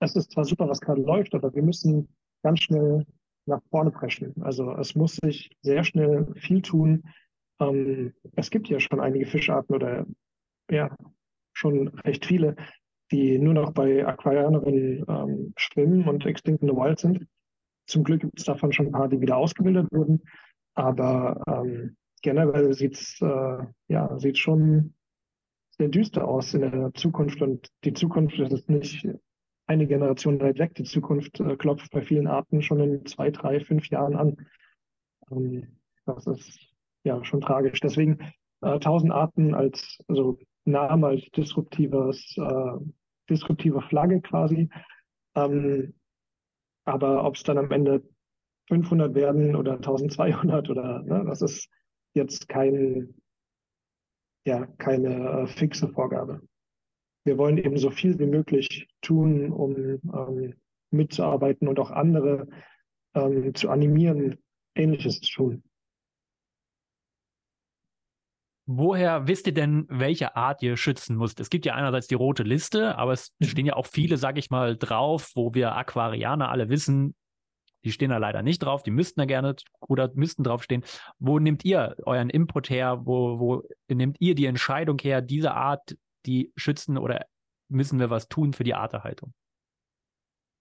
es 0.00 0.16
ist 0.16 0.32
zwar 0.32 0.44
super, 0.44 0.68
was 0.68 0.80
gerade 0.80 1.00
läuft, 1.00 1.34
aber 1.34 1.54
wir 1.54 1.62
müssen 1.62 2.08
ganz 2.42 2.60
schnell 2.60 3.06
nach 3.46 3.60
vorne 3.70 3.90
preschen. 3.90 4.34
Also 4.42 4.72
es 4.72 4.94
muss 4.94 5.16
sich 5.16 5.50
sehr 5.62 5.84
schnell 5.84 6.26
viel 6.36 6.62
tun. 6.62 7.04
Ähm, 7.60 8.12
es 8.36 8.50
gibt 8.50 8.68
ja 8.68 8.80
schon 8.80 9.00
einige 9.00 9.26
Fischarten 9.26 9.74
oder 9.74 10.06
ja, 10.70 10.94
schon 11.52 11.88
recht 11.88 12.26
viele, 12.26 12.56
die 13.10 13.38
nur 13.38 13.54
noch 13.54 13.72
bei 13.72 14.06
Aquarianerinnen 14.06 15.04
ähm, 15.08 15.52
schwimmen 15.56 16.08
und 16.08 16.24
extinct 16.26 16.62
in 16.62 16.68
the 16.68 16.74
wild 16.74 16.98
sind. 16.98 17.26
Zum 17.86 18.04
Glück 18.04 18.20
gibt 18.20 18.38
es 18.38 18.44
davon 18.44 18.72
schon 18.72 18.86
ein 18.86 18.92
paar, 18.92 19.08
die 19.08 19.20
wieder 19.20 19.36
ausgebildet 19.36 19.88
wurden. 19.92 20.22
Aber 20.74 21.42
ähm, 21.46 21.96
generell 22.22 22.72
sieht 22.72 22.94
es 22.94 23.20
äh, 23.20 23.58
ja, 23.88 24.18
sieht 24.18 24.38
schon 24.38 24.94
sehr 25.78 25.88
düster 25.88 26.26
aus 26.26 26.54
in 26.54 26.62
der 26.62 26.92
Zukunft. 26.94 27.42
Und 27.42 27.68
die 27.84 27.92
Zukunft 27.92 28.38
das 28.38 28.52
ist 28.52 28.70
nicht 28.70 29.06
eine 29.66 29.86
Generation 29.86 30.40
weit 30.40 30.58
weg. 30.58 30.74
Die 30.74 30.84
Zukunft 30.84 31.40
äh, 31.40 31.56
klopft 31.56 31.90
bei 31.90 32.02
vielen 32.02 32.26
Arten 32.26 32.62
schon 32.62 32.80
in 32.80 33.06
zwei, 33.06 33.30
drei, 33.30 33.60
fünf 33.60 33.88
Jahren 33.88 34.16
an. 34.16 34.36
Ähm, 35.30 35.78
das 36.06 36.26
ist 36.26 36.58
ja 37.04 37.22
schon 37.24 37.40
tragisch. 37.40 37.80
Deswegen 37.80 38.18
äh, 38.62 38.78
tausend 38.78 39.12
Arten 39.12 39.54
als 39.54 39.98
also 40.08 40.38
Name 40.64 41.08
als 41.08 41.22
disruptives, 41.36 42.36
äh, 42.36 42.78
disruptive 43.28 43.82
Flagge 43.82 44.20
quasi. 44.20 44.68
Ähm, 45.34 45.94
aber 46.84 47.24
ob 47.24 47.36
es 47.36 47.42
dann 47.42 47.58
am 47.58 47.70
Ende 47.70 48.02
500 48.72 49.14
werden 49.14 49.54
oder 49.54 49.74
1200 49.74 50.70
oder 50.70 51.02
ne, 51.02 51.24
das 51.26 51.42
ist 51.42 51.68
jetzt 52.14 52.48
kein, 52.48 53.14
ja, 54.46 54.64
keine 54.78 55.42
äh, 55.42 55.46
fixe 55.46 55.88
Vorgabe. 55.88 56.40
Wir 57.24 57.36
wollen 57.36 57.58
eben 57.58 57.76
so 57.76 57.90
viel 57.90 58.18
wie 58.18 58.26
möglich 58.26 58.88
tun, 59.02 59.52
um 59.52 59.76
ähm, 59.76 60.54
mitzuarbeiten 60.90 61.68
und 61.68 61.78
auch 61.78 61.90
andere 61.90 62.48
ähm, 63.14 63.54
zu 63.54 63.68
animieren, 63.68 64.38
Ähnliches 64.74 65.20
zu 65.20 65.34
tun. 65.34 65.62
Woher 68.64 69.28
wisst 69.28 69.46
ihr 69.48 69.54
denn, 69.54 69.84
welche 69.90 70.34
Art 70.34 70.62
ihr 70.62 70.78
schützen 70.78 71.18
müsst? 71.18 71.40
Es 71.40 71.50
gibt 71.50 71.66
ja 71.66 71.74
einerseits 71.74 72.06
die 72.06 72.14
rote 72.14 72.42
Liste, 72.42 72.96
aber 72.96 73.12
es 73.12 73.34
mhm. 73.38 73.44
stehen 73.44 73.66
ja 73.66 73.76
auch 73.76 73.86
viele, 73.86 74.16
sag 74.16 74.38
ich 74.38 74.48
mal, 74.48 74.78
drauf, 74.78 75.32
wo 75.34 75.52
wir 75.52 75.76
Aquarianer 75.76 76.48
alle 76.48 76.70
wissen, 76.70 77.14
die 77.84 77.92
stehen 77.92 78.10
da 78.10 78.18
leider 78.18 78.42
nicht 78.42 78.60
drauf, 78.60 78.82
die 78.82 78.90
müssten 78.90 79.20
da 79.20 79.26
gerne 79.26 79.56
oder 79.80 80.10
müssten 80.14 80.44
draufstehen. 80.44 80.84
Wo 81.18 81.38
nehmt 81.38 81.64
ihr 81.64 81.96
euren 82.04 82.30
Input 82.30 82.70
her? 82.70 83.02
Wo, 83.04 83.38
wo 83.38 83.62
nehmt 83.88 84.16
ihr 84.20 84.34
die 84.34 84.46
Entscheidung 84.46 84.98
her, 85.00 85.20
diese 85.22 85.52
Art, 85.52 85.96
die 86.26 86.52
schützen 86.56 86.98
oder 86.98 87.26
müssen 87.68 87.98
wir 87.98 88.10
was 88.10 88.28
tun 88.28 88.52
für 88.52 88.64
die 88.64 88.74
Arterhaltung? 88.74 89.32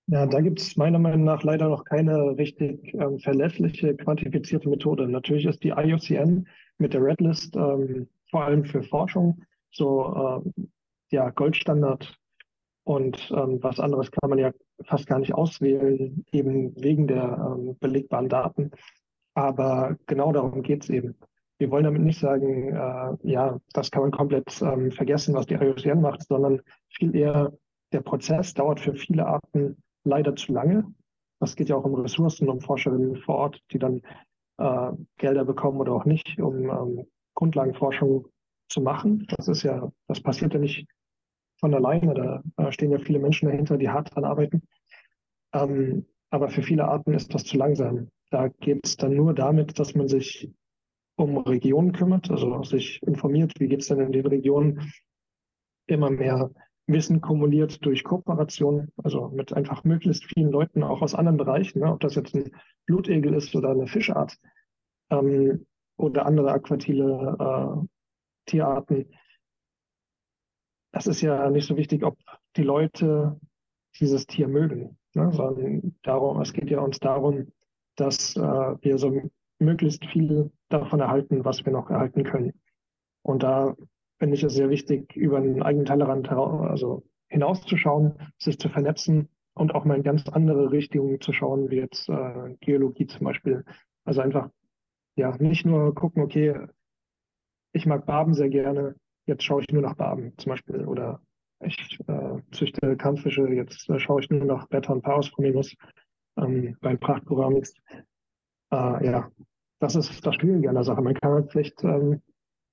Ja, 0.07 0.25
da 0.25 0.41
gibt 0.41 0.59
es 0.59 0.75
meiner 0.75 0.99
Meinung 0.99 1.23
nach 1.23 1.43
leider 1.43 1.69
noch 1.69 1.85
keine 1.85 2.37
richtig 2.37 2.93
ähm, 2.95 3.19
verlässliche, 3.19 3.95
quantifizierte 3.95 4.67
Methode. 4.67 5.07
Natürlich 5.07 5.45
ist 5.45 5.63
die 5.63 5.69
IUCN 5.69 6.47
mit 6.79 6.93
der 6.93 7.03
Redlist 7.03 7.55
ähm, 7.55 8.09
vor 8.29 8.43
allem 8.43 8.65
für 8.65 8.83
Forschung 8.83 9.43
so 9.71 10.41
ähm, 10.57 10.71
ja, 11.11 11.29
Goldstandard 11.29 12.17
und 12.83 13.31
ähm, 13.31 13.59
was 13.61 13.79
anderes 13.79 14.11
kann 14.11 14.29
man 14.29 14.39
ja 14.39 14.51
fast 14.85 15.07
gar 15.07 15.19
nicht 15.19 15.33
auswählen, 15.33 16.25
eben 16.31 16.75
wegen 16.81 17.07
der 17.07 17.55
ähm, 17.57 17.77
belegbaren 17.79 18.29
Daten. 18.29 18.71
Aber 19.33 19.97
genau 20.07 20.31
darum 20.31 20.61
geht 20.61 20.83
es 20.83 20.89
eben. 20.89 21.15
Wir 21.57 21.69
wollen 21.71 21.83
damit 21.83 22.01
nicht 22.01 22.19
sagen, 22.19 22.73
äh, 22.73 23.29
ja, 23.29 23.59
das 23.73 23.91
kann 23.91 24.01
man 24.01 24.11
komplett 24.11 24.61
ähm, 24.61 24.91
vergessen, 24.91 25.35
was 25.35 25.45
die 25.45 25.53
IUCN 25.53 26.01
macht, 26.01 26.23
sondern 26.23 26.61
viel 26.89 27.15
eher 27.15 27.53
der 27.91 28.01
Prozess 28.01 28.53
dauert 28.53 28.79
für 28.79 28.95
viele 28.95 29.27
Arten 29.27 29.77
leider 30.03 30.35
zu 30.35 30.51
lange. 30.53 30.85
Das 31.39 31.55
geht 31.55 31.69
ja 31.69 31.75
auch 31.75 31.85
um 31.85 31.95
Ressourcen, 31.95 32.49
um 32.49 32.61
Forscherinnen 32.61 33.17
vor 33.17 33.35
Ort, 33.35 33.61
die 33.71 33.79
dann 33.79 34.01
äh, 34.57 34.91
Gelder 35.17 35.45
bekommen 35.45 35.79
oder 35.79 35.93
auch 35.93 36.05
nicht, 36.05 36.39
um 36.39 36.69
ähm, 36.69 37.07
Grundlagenforschung 37.35 38.27
zu 38.69 38.81
machen. 38.81 39.27
Das 39.37 39.47
ist 39.47 39.63
ja, 39.63 39.91
das 40.07 40.21
passiert 40.21 40.53
ja 40.53 40.59
nicht 40.59 40.87
von 41.61 41.73
alleine. 41.73 42.43
Da 42.57 42.71
stehen 42.71 42.91
ja 42.91 42.99
viele 42.99 43.19
Menschen 43.19 43.47
dahinter, 43.47 43.77
die 43.77 43.89
hart 43.89 44.13
dran 44.13 44.25
arbeiten. 44.25 44.63
Ähm, 45.53 46.05
aber 46.29 46.49
für 46.49 46.63
viele 46.63 46.85
Arten 46.85 47.13
ist 47.13 47.33
das 47.33 47.45
zu 47.45 47.57
langsam. 47.57 48.09
Da 48.29 48.49
geht 48.49 48.85
es 48.85 48.97
dann 48.97 49.15
nur 49.15 49.33
damit, 49.33 49.79
dass 49.79 49.95
man 49.95 50.07
sich 50.07 50.51
um 51.15 51.37
Regionen 51.37 51.91
kümmert, 51.91 52.31
also 52.31 52.63
sich 52.63 53.01
informiert, 53.03 53.53
wie 53.59 53.67
geht 53.67 53.81
es 53.81 53.87
denn 53.87 53.99
in 53.99 54.11
den 54.11 54.25
Regionen, 54.25 54.91
immer 55.87 56.09
mehr 56.09 56.51
Wissen 56.87 57.21
kumuliert 57.21 57.85
durch 57.85 58.03
Kooperation, 58.03 58.89
also 58.97 59.29
mit 59.29 59.53
einfach 59.53 59.83
möglichst 59.83 60.25
vielen 60.25 60.51
Leuten 60.51 60.83
auch 60.83 61.01
aus 61.01 61.15
anderen 61.15 61.37
Bereichen, 61.37 61.79
ne? 61.79 61.91
ob 61.91 61.99
das 61.99 62.15
jetzt 62.15 62.35
ein 62.35 62.51
Blutegel 62.85 63.33
ist 63.33 63.53
oder 63.55 63.71
eine 63.71 63.87
Fischart 63.87 64.37
ähm, 65.09 65.65
oder 65.97 66.25
andere 66.25 66.51
aquatile 66.51 67.37
äh, 67.39 67.87
Tierarten. 68.47 69.05
Das 70.91 71.07
ist 71.07 71.21
ja 71.21 71.49
nicht 71.49 71.67
so 71.67 71.77
wichtig, 71.77 72.03
ob 72.03 72.17
die 72.57 72.63
Leute 72.63 73.39
dieses 73.99 74.25
Tier 74.25 74.47
mögen, 74.47 74.97
ne? 75.13 75.31
sondern 75.31 75.95
darum, 76.03 76.41
es 76.41 76.53
geht 76.53 76.69
ja 76.69 76.79
uns 76.79 76.99
darum, 76.99 77.51
dass 77.95 78.35
äh, 78.35 78.39
wir 78.39 78.97
so 78.97 79.29
möglichst 79.59 80.05
viel 80.05 80.51
davon 80.69 80.99
erhalten, 80.99 81.45
was 81.45 81.65
wir 81.65 81.71
noch 81.71 81.89
erhalten 81.89 82.23
können. 82.23 82.53
Und 83.21 83.43
da 83.43 83.75
finde 84.19 84.35
ich 84.35 84.43
es 84.43 84.53
sehr 84.53 84.69
wichtig, 84.69 85.15
über 85.15 85.39
den 85.39 85.61
eigenen 85.61 85.85
Tellerrand 85.85 86.29
also 86.29 87.03
hinauszuschauen, 87.27 88.13
sich 88.37 88.59
zu 88.59 88.69
vernetzen 88.69 89.29
und 89.53 89.73
auch 89.75 89.85
mal 89.85 89.97
in 89.97 90.03
ganz 90.03 90.27
andere 90.29 90.71
Richtungen 90.71 91.21
zu 91.21 91.33
schauen, 91.33 91.69
wie 91.69 91.77
jetzt 91.77 92.09
äh, 92.09 92.55
Geologie 92.61 93.07
zum 93.07 93.25
Beispiel. 93.25 93.63
Also 94.03 94.21
einfach, 94.21 94.49
ja, 95.15 95.35
nicht 95.37 95.65
nur 95.65 95.93
gucken, 95.93 96.23
okay, 96.23 96.67
ich 97.73 97.85
mag 97.85 98.05
Barben 98.05 98.33
sehr 98.33 98.49
gerne, 98.49 98.95
jetzt 99.25 99.43
schaue 99.43 99.61
ich 99.61 99.69
nur 99.71 99.81
nach 99.81 99.95
Barben 99.95 100.33
zum 100.37 100.51
Beispiel. 100.51 100.85
Oder 100.85 101.21
ich 101.63 101.99
äh, 102.07 102.39
züchte 102.51 102.95
Kampffische, 102.97 103.47
jetzt 103.49 103.89
äh, 103.89 103.99
schaue 103.99 104.21
ich 104.21 104.29
nur 104.29 104.45
nach 104.45 104.67
Beta 104.67 104.93
und 104.93 105.01
Paros 105.01 105.31
Prominus 105.31 105.75
ähm, 106.37 106.77
beim 106.81 106.99
Prachtprogramm. 106.99 107.61
Äh, 108.71 109.05
ja, 109.05 109.29
das 109.79 109.95
ist 109.95 110.25
das 110.25 110.35
Schwierige 110.35 110.69
an 110.69 110.75
der 110.75 110.83
Sache. 110.83 111.01
Man 111.01 111.13
kann 111.15 111.33
halt 111.33 111.51
vielleicht 111.51 111.83
ähm, 111.83 112.21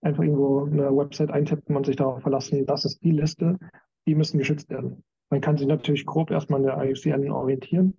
einfach 0.00 0.22
irgendwo 0.22 0.64
eine 0.64 0.94
Website 0.96 1.30
eintippen 1.30 1.76
und 1.76 1.86
sich 1.86 1.96
darauf 1.96 2.22
verlassen, 2.22 2.66
das 2.66 2.84
ist 2.84 3.02
die 3.02 3.10
Liste, 3.10 3.58
die 4.06 4.14
müssen 4.14 4.38
geschützt 4.38 4.70
werden. 4.70 5.02
Man 5.30 5.40
kann 5.40 5.58
sich 5.58 5.66
natürlich 5.66 6.06
grob 6.06 6.30
erstmal 6.30 6.60
an 6.60 6.66
der 6.66 6.90
IUCN 6.90 7.30
orientieren 7.30 7.94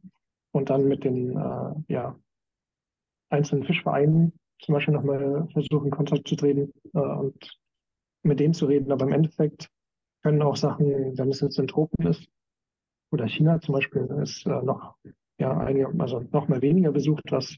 und 0.52 0.70
dann 0.70 0.88
mit 0.88 1.04
den 1.04 1.38
äh, 1.38 1.94
ja, 1.94 2.16
einzelnen 3.30 3.66
Fischvereinen 3.66 4.34
zum 4.62 4.74
Beispiel 4.74 4.94
nochmal 4.94 5.48
versuchen, 5.54 5.92
Kontakt 5.92 6.28
zu 6.28 6.36
treten 6.36 6.74
äh, 6.94 7.00
und 7.00 7.60
mit 8.24 8.40
denen 8.40 8.54
zu 8.54 8.66
reden. 8.66 8.92
Aber 8.92 9.06
im 9.06 9.14
Endeffekt 9.14 9.70
können 10.24 10.42
auch 10.42 10.56
Sachen, 10.56 11.18
wenn 11.18 11.30
es 11.30 11.42
jetzt 11.42 11.60
in 11.60 11.68
Tropen 11.68 12.08
ist, 12.08 12.28
oder 13.12 13.28
China 13.28 13.60
zum 13.60 13.74
Beispiel, 13.74 14.04
ist 14.22 14.46
äh, 14.46 14.62
noch 14.62 14.96
ja 15.40 15.58
einige, 15.58 15.88
also 16.00 16.20
noch 16.32 16.48
mal 16.48 16.62
weniger 16.62 16.92
besucht, 16.92 17.24
was 17.32 17.56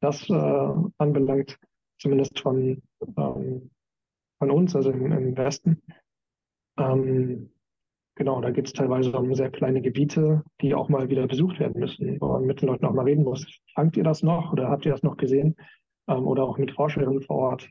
das 0.00 0.28
äh, 0.28 0.72
anbelangt, 0.98 1.58
zumindest 1.98 2.38
von 2.38 2.82
ähm, 3.16 3.70
von 4.42 4.50
uns, 4.50 4.74
also 4.74 4.90
im, 4.90 5.12
im 5.12 5.36
Westen. 5.36 5.80
Ähm, 6.76 7.52
genau, 8.16 8.40
da 8.40 8.50
gibt 8.50 8.66
es 8.66 8.72
teilweise 8.72 9.12
um 9.12 9.32
sehr 9.36 9.52
kleine 9.52 9.80
Gebiete, 9.80 10.42
die 10.60 10.74
auch 10.74 10.88
mal 10.88 11.08
wieder 11.10 11.28
besucht 11.28 11.60
werden 11.60 11.78
müssen, 11.78 12.20
wo 12.20 12.26
man 12.26 12.46
mit 12.46 12.60
den 12.60 12.66
Leuten 12.66 12.84
auch 12.86 12.92
mal 12.92 13.04
reden 13.04 13.22
muss. 13.22 13.46
Fangt 13.76 13.96
ihr 13.96 14.02
das 14.02 14.24
noch 14.24 14.52
oder 14.52 14.68
habt 14.68 14.84
ihr 14.84 14.90
das 14.90 15.04
noch 15.04 15.16
gesehen? 15.16 15.54
Ähm, 16.08 16.26
oder 16.26 16.42
auch 16.42 16.58
mit 16.58 16.72
Forscherinnen 16.72 17.22
vor 17.22 17.36
Ort, 17.36 17.70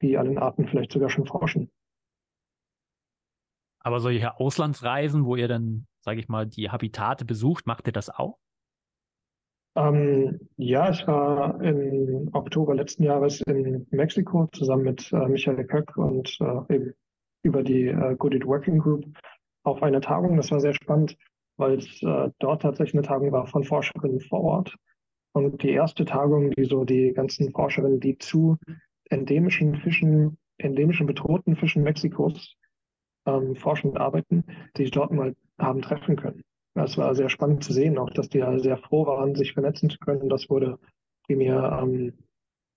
die 0.00 0.16
an 0.16 0.26
den 0.26 0.38
Arten 0.38 0.68
vielleicht 0.68 0.92
sogar 0.92 1.10
schon 1.10 1.26
forschen. 1.26 1.72
Aber 3.82 4.00
solche 4.00 4.38
Auslandsreisen, 4.38 5.24
wo 5.24 5.36
ihr 5.36 5.48
dann, 5.48 5.86
sage 6.00 6.20
ich 6.20 6.28
mal, 6.28 6.46
die 6.46 6.70
Habitate 6.70 7.24
besucht, 7.24 7.66
macht 7.66 7.86
ihr 7.86 7.92
das 7.92 8.10
auch? 8.10 8.38
Ähm, 9.74 10.38
ja, 10.56 10.90
ich 10.90 11.06
war 11.06 11.60
im 11.62 12.28
Oktober 12.32 12.74
letzten 12.74 13.04
Jahres 13.04 13.40
in 13.42 13.86
Mexiko 13.90 14.46
zusammen 14.52 14.84
mit 14.84 15.10
äh, 15.12 15.28
Michael 15.28 15.64
Köck 15.64 15.96
und 15.96 16.36
äh, 16.40 16.74
eben 16.74 16.94
über 17.42 17.62
die 17.62 17.86
äh, 17.86 18.14
Good 18.16 18.34
It 18.34 18.46
Working 18.46 18.78
Group 18.78 19.06
auf 19.64 19.82
einer 19.82 20.00
Tagung. 20.00 20.36
Das 20.36 20.50
war 20.50 20.60
sehr 20.60 20.74
spannend, 20.74 21.16
weil 21.56 21.78
es 21.78 22.02
äh, 22.02 22.30
dort 22.38 22.62
tatsächlich 22.62 22.94
eine 22.94 23.06
Tagung 23.06 23.32
war 23.32 23.46
von 23.46 23.64
Forscherinnen 23.64 24.20
vor 24.20 24.42
Ort. 24.42 24.76
Und 25.34 25.62
die 25.62 25.70
erste 25.70 26.04
Tagung, 26.04 26.50
die 26.50 26.64
so 26.64 26.84
die 26.84 27.12
ganzen 27.14 27.50
Forscherinnen, 27.52 28.00
die 28.00 28.18
zu 28.18 28.58
endemischen 29.08 29.76
Fischen, 29.76 30.36
endemischen 30.58 31.06
bedrohten 31.06 31.56
Fischen 31.56 31.82
Mexikos 31.82 32.56
ähm, 33.26 33.56
forschend 33.56 33.98
arbeiten, 33.98 34.44
die 34.76 34.82
sich 34.82 34.90
dort 34.90 35.12
mal 35.12 35.34
haben 35.58 35.82
treffen 35.82 36.16
können. 36.16 36.42
Das 36.74 36.96
war 36.96 37.14
sehr 37.14 37.28
spannend 37.28 37.64
zu 37.64 37.72
sehen, 37.72 37.98
auch 37.98 38.10
dass 38.10 38.28
die 38.28 38.38
ja 38.38 38.58
sehr 38.58 38.78
froh 38.78 39.06
waren, 39.06 39.34
sich 39.34 39.52
vernetzen 39.52 39.90
zu 39.90 39.98
können. 39.98 40.28
Das 40.28 40.48
wurde 40.48 40.78
primär, 41.26 41.80
ähm, 41.82 42.14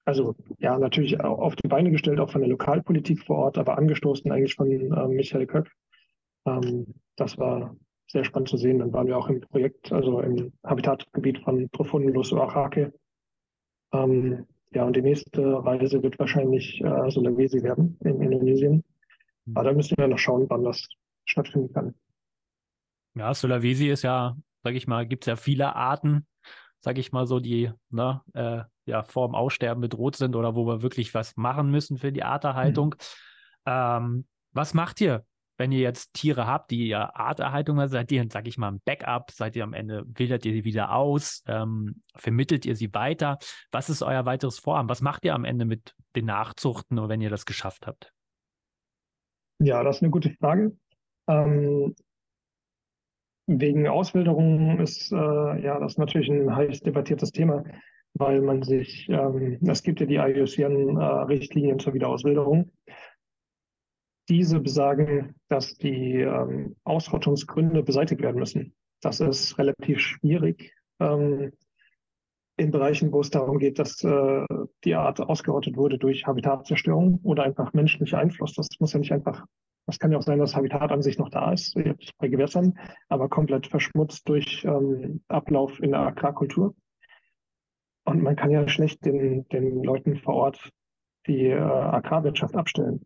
also 0.05 0.35
ja, 0.59 0.77
natürlich 0.77 1.19
auf 1.21 1.55
die 1.55 1.67
Beine 1.67 1.91
gestellt, 1.91 2.19
auch 2.19 2.31
von 2.31 2.41
der 2.41 2.49
Lokalpolitik 2.49 3.23
vor 3.23 3.37
Ort, 3.37 3.57
aber 3.57 3.77
angestoßen 3.77 4.31
eigentlich 4.31 4.55
von 4.55 4.69
ähm, 4.69 5.09
Michael 5.15 5.47
Köck. 5.47 5.71
Ähm, 6.45 6.87
das 7.15 7.37
war 7.37 7.75
sehr 8.07 8.25
spannend 8.25 8.49
zu 8.49 8.57
sehen. 8.57 8.79
Dann 8.79 8.93
waren 8.93 9.07
wir 9.07 9.17
auch 9.17 9.29
im 9.29 9.41
Projekt, 9.41 9.91
also 9.91 10.19
im 10.19 10.51
Habitatgebiet 10.63 11.39
von 11.39 11.69
Profundus 11.69 12.33
Oaxaca. 12.33 12.91
Ähm, 13.93 14.45
ja, 14.71 14.83
und 14.83 14.95
die 14.95 15.01
nächste 15.01 15.41
Reise 15.65 16.03
wird 16.03 16.19
wahrscheinlich 16.19 16.81
äh, 16.81 17.09
Sulawesi 17.09 17.63
werden 17.63 17.97
in 18.03 18.21
Indonesien. 18.21 18.83
Aber 19.53 19.63
da 19.63 19.73
müssen 19.73 19.95
wir 19.97 20.07
noch 20.07 20.17
schauen, 20.17 20.49
wann 20.49 20.63
das 20.63 20.87
stattfinden 21.25 21.71
kann. 21.73 21.95
Ja, 23.15 23.33
Sulawesi 23.33 23.89
ist 23.89 24.01
ja, 24.01 24.35
sage 24.63 24.77
ich 24.77 24.87
mal, 24.87 25.07
gibt 25.07 25.23
es 25.23 25.27
ja 25.27 25.35
viele 25.35 25.75
Arten. 25.75 26.27
sage 26.79 26.99
ich 26.99 27.11
mal 27.11 27.25
so, 27.25 27.39
die 27.39 27.71
ne, 27.89 28.21
äh, 28.33 28.61
ja 28.85 29.03
vor 29.03 29.27
dem 29.27 29.35
Aussterben 29.35 29.81
bedroht 29.81 30.15
sind 30.15 30.35
oder 30.35 30.55
wo 30.55 30.67
wir 30.67 30.81
wirklich 30.81 31.13
was 31.13 31.35
machen 31.35 31.71
müssen 31.71 31.97
für 31.97 32.11
die 32.11 32.23
Arterhaltung. 32.23 32.95
Mhm. 33.65 33.71
Ähm, 33.71 34.27
was 34.51 34.73
macht 34.73 35.01
ihr, 35.01 35.25
wenn 35.57 35.71
ihr 35.71 35.79
jetzt 35.79 36.13
Tiere 36.13 36.45
habt, 36.45 36.71
die 36.71 36.87
ja 36.87 37.13
Arterhaltung 37.15 37.79
haben? 37.79 37.89
Seid 37.89 38.11
ihr, 38.11 38.27
sage 38.29 38.49
ich 38.49 38.57
mal, 38.57 38.73
ein 38.73 38.81
Backup? 38.85 39.31
Seid 39.31 39.55
ihr 39.55 39.63
am 39.63 39.73
Ende, 39.73 40.03
wildert 40.07 40.45
ihr 40.45 40.53
sie 40.53 40.63
wieder 40.63 40.93
aus? 40.93 41.43
Ähm, 41.47 42.03
vermittelt 42.15 42.65
ihr 42.65 42.75
sie 42.75 42.93
weiter? 42.93 43.39
Was 43.71 43.89
ist 43.89 44.03
euer 44.03 44.25
weiteres 44.25 44.59
Vorhaben? 44.59 44.89
Was 44.89 45.01
macht 45.01 45.25
ihr 45.25 45.33
am 45.33 45.45
Ende 45.45 45.65
mit 45.65 45.95
den 46.15 46.25
Nachzuchten, 46.25 47.09
wenn 47.09 47.21
ihr 47.21 47.29
das 47.29 47.45
geschafft 47.45 47.87
habt? 47.87 48.14
Ja, 49.65 49.83
das 49.83 49.97
ist 49.97 50.03
eine 50.03 50.11
gute 50.11 50.29
Frage. 50.29 50.77
Ähm, 51.27 51.95
wegen 53.47 53.87
Auswilderung 53.87 54.79
ist 54.79 55.11
äh, 55.11 55.15
ja 55.15 55.79
das 55.79 55.93
ist 55.93 55.97
natürlich 55.97 56.29
ein 56.29 56.55
heiß 56.55 56.81
debattiertes 56.81 57.31
Thema, 57.31 57.63
weil 58.13 58.41
man 58.41 58.61
sich, 58.61 59.09
ähm, 59.09 59.57
es 59.67 59.81
gibt 59.81 60.01
ja 60.01 60.05
die 60.05 60.17
IUCN-Richtlinien 60.17 61.77
äh, 61.77 61.79
zur 61.79 61.95
Wiederauswilderung. 61.95 62.71
Diese 64.29 64.59
besagen, 64.59 65.33
dass 65.49 65.77
die 65.77 66.19
ähm, 66.19 66.75
Ausrottungsgründe 66.83 67.81
beseitigt 67.81 68.21
werden 68.21 68.39
müssen. 68.39 68.75
Das 69.01 69.19
ist 69.19 69.57
relativ 69.57 69.99
schwierig 69.99 70.75
ähm, 70.99 71.53
in 72.57 72.71
Bereichen, 72.71 73.11
wo 73.11 73.21
es 73.21 73.29
darum 73.29 73.59
geht, 73.59 73.79
dass 73.79 74.03
äh, 74.03 74.45
die 74.83 74.95
Art 74.95 75.19
ausgerottet 75.19 75.75
wurde 75.75 75.97
durch 75.97 76.25
Habitatzerstörung 76.25 77.19
oder 77.23 77.43
einfach 77.43 77.73
menschlicher 77.73 78.17
Einfluss. 78.17 78.53
Das 78.53 78.67
muss 78.79 78.93
ja 78.93 78.99
nicht 78.99 79.11
einfach 79.11 79.45
es 79.87 79.99
kann 79.99 80.11
ja 80.11 80.17
auch 80.17 80.23
sein, 80.23 80.39
dass 80.39 80.55
Habitat 80.55 80.91
an 80.91 81.01
sich 81.01 81.17
noch 81.17 81.29
da 81.29 81.51
ist, 81.51 81.75
bei 82.17 82.27
Gewässern, 82.27 82.77
aber 83.07 83.29
komplett 83.29 83.67
verschmutzt 83.67 84.27
durch 84.27 84.63
ähm, 84.65 85.21
Ablauf 85.27 85.79
in 85.79 85.91
der 85.91 86.01
Agrarkultur. 86.01 86.75
Und 88.05 88.21
man 88.21 88.35
kann 88.35 88.51
ja 88.51 88.67
schlecht 88.67 89.05
den, 89.05 89.47
den 89.49 89.83
Leuten 89.83 90.17
vor 90.17 90.35
Ort 90.35 90.69
die 91.27 91.47
äh, 91.47 91.59
Agrarwirtschaft 91.59 92.55
abstellen. 92.55 93.05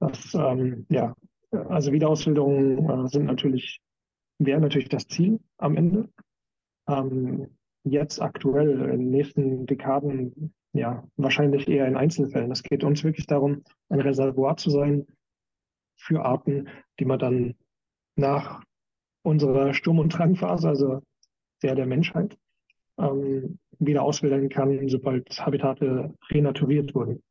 Das, 0.00 0.34
ähm, 0.34 0.86
ja, 0.90 1.14
also 1.50 1.92
Wiederausbildungen 1.92 2.88
äh, 2.88 3.08
sind 3.08 3.24
natürlich, 3.24 3.80
wäre 4.38 4.60
natürlich 4.60 4.88
das 4.88 5.06
Ziel 5.06 5.40
am 5.56 5.76
Ende. 5.76 6.08
Ähm, 6.88 7.56
jetzt 7.90 8.20
aktuell 8.20 8.82
in 8.90 9.00
den 9.00 9.10
nächsten 9.10 9.66
Dekaden, 9.66 10.52
ja, 10.72 11.04
wahrscheinlich 11.16 11.68
eher 11.68 11.86
in 11.86 11.96
Einzelfällen. 11.96 12.50
Es 12.50 12.62
geht 12.62 12.84
uns 12.84 13.02
wirklich 13.04 13.26
darum, 13.26 13.62
ein 13.88 14.00
Reservoir 14.00 14.56
zu 14.56 14.70
sein, 14.70 15.06
für 15.96 16.24
Arten, 16.24 16.68
die 17.00 17.04
man 17.04 17.18
dann 17.18 17.54
nach 18.16 18.62
unserer 19.22 19.74
Sturm- 19.74 19.98
und 19.98 20.10
Drangphase, 20.10 20.68
also 20.68 21.02
der 21.62 21.74
der 21.74 21.86
Menschheit, 21.86 22.38
ähm, 22.98 23.58
wieder 23.78 24.02
auswählen 24.02 24.48
kann, 24.48 24.88
sobald 24.88 25.28
Habitate 25.38 26.14
renaturiert 26.30 26.94
wurden. 26.94 27.22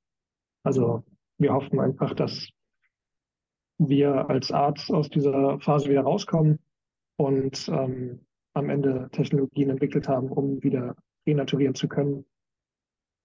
Also 0.63 1.03
wir 1.37 1.53
hoffen 1.53 1.79
einfach, 1.79 2.13
dass 2.13 2.49
wir 3.77 4.29
als 4.29 4.51
Art 4.51 4.89
aus 4.89 5.09
dieser 5.09 5.59
Phase 5.59 5.89
wieder 5.89 6.01
rauskommen 6.01 6.59
und 7.17 7.69
ähm, 7.69 8.26
am 8.57 8.69
Ende 8.69 9.09
Technologien 9.11 9.69
entwickelt 9.69 10.07
haben, 10.07 10.29
um 10.29 10.61
wieder 10.63 10.95
renaturieren 11.25 11.75
zu 11.75 11.87
können. 11.87 12.25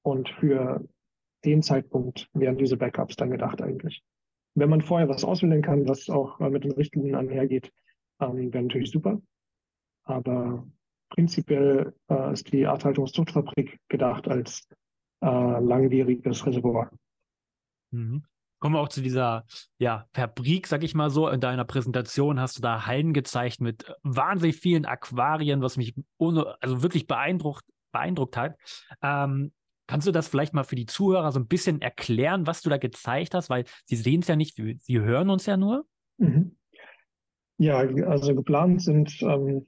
Und 0.02 0.28
für 0.28 0.86
den 1.44 1.62
Zeitpunkt 1.62 2.28
wären 2.34 2.58
diese 2.58 2.76
Backups 2.76 3.16
dann 3.16 3.30
gedacht 3.30 3.62
eigentlich. 3.62 4.02
Wenn 4.54 4.68
man 4.68 4.82
vorher 4.82 5.08
was 5.08 5.24
auswählen 5.24 5.62
kann, 5.62 5.88
was 5.88 6.10
auch 6.10 6.38
mit 6.38 6.64
den 6.64 6.72
Richtlinien 6.72 7.14
einhergeht, 7.14 7.72
ähm, 8.20 8.52
wäre 8.52 8.64
natürlich 8.64 8.90
super. 8.90 9.20
Aber 10.04 10.66
prinzipiell 11.08 11.94
äh, 12.08 12.32
ist 12.32 12.52
die 12.52 12.66
Arthaltungszuchtfabrik 12.66 13.78
gedacht 13.88 14.28
als 14.28 14.68
äh, 15.22 15.26
langwieriges 15.26 16.44
Reservoir. 16.44 16.90
Mhm. 17.92 18.24
Kommen 18.62 18.76
wir 18.76 18.80
auch 18.80 18.88
zu 18.88 19.02
dieser 19.02 19.44
ja, 19.78 20.06
Fabrik, 20.12 20.68
sag 20.68 20.84
ich 20.84 20.94
mal 20.94 21.10
so. 21.10 21.28
In 21.28 21.40
deiner 21.40 21.64
Präsentation 21.64 22.38
hast 22.38 22.58
du 22.58 22.62
da 22.62 22.86
Hallen 22.86 23.12
gezeigt 23.12 23.60
mit 23.60 23.92
wahnsinnig 24.04 24.54
vielen 24.54 24.84
Aquarien, 24.84 25.62
was 25.62 25.76
mich 25.76 25.96
ohne, 26.16 26.54
also 26.60 26.80
wirklich 26.80 27.08
beeindruckt, 27.08 27.64
beeindruckt 27.90 28.36
hat. 28.36 28.54
Ähm, 29.02 29.50
Kannst 29.88 30.06
du 30.06 30.12
das 30.12 30.28
vielleicht 30.28 30.54
mal 30.54 30.62
für 30.62 30.76
die 30.76 30.86
Zuhörer 30.86 31.32
so 31.32 31.40
ein 31.40 31.48
bisschen 31.48 31.82
erklären, 31.82 32.46
was 32.46 32.62
du 32.62 32.70
da 32.70 32.76
gezeigt 32.76 33.34
hast? 33.34 33.50
Weil 33.50 33.64
sie 33.84 33.96
sehen 33.96 34.20
es 34.20 34.28
ja 34.28 34.36
nicht, 34.36 34.54
sie 34.54 35.00
hören 35.00 35.28
uns 35.28 35.44
ja 35.46 35.56
nur. 35.56 35.84
Mhm. 36.18 36.56
Ja, 37.58 37.78
also 37.78 38.32
geplant 38.36 38.80
sind 38.80 39.20
ähm, 39.22 39.66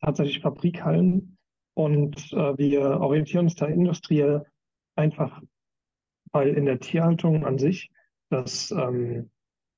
tatsächlich 0.00 0.42
Fabrikhallen 0.42 1.38
und 1.74 2.32
äh, 2.32 2.56
wir 2.56 2.82
orientieren 3.00 3.46
uns 3.46 3.56
da 3.56 3.66
industriell 3.66 4.46
einfach, 4.94 5.42
weil 6.30 6.50
in 6.54 6.64
der 6.64 6.78
Tierhaltung 6.78 7.44
an 7.44 7.58
sich 7.58 7.90
das 8.30 8.70
ähm, 8.70 9.30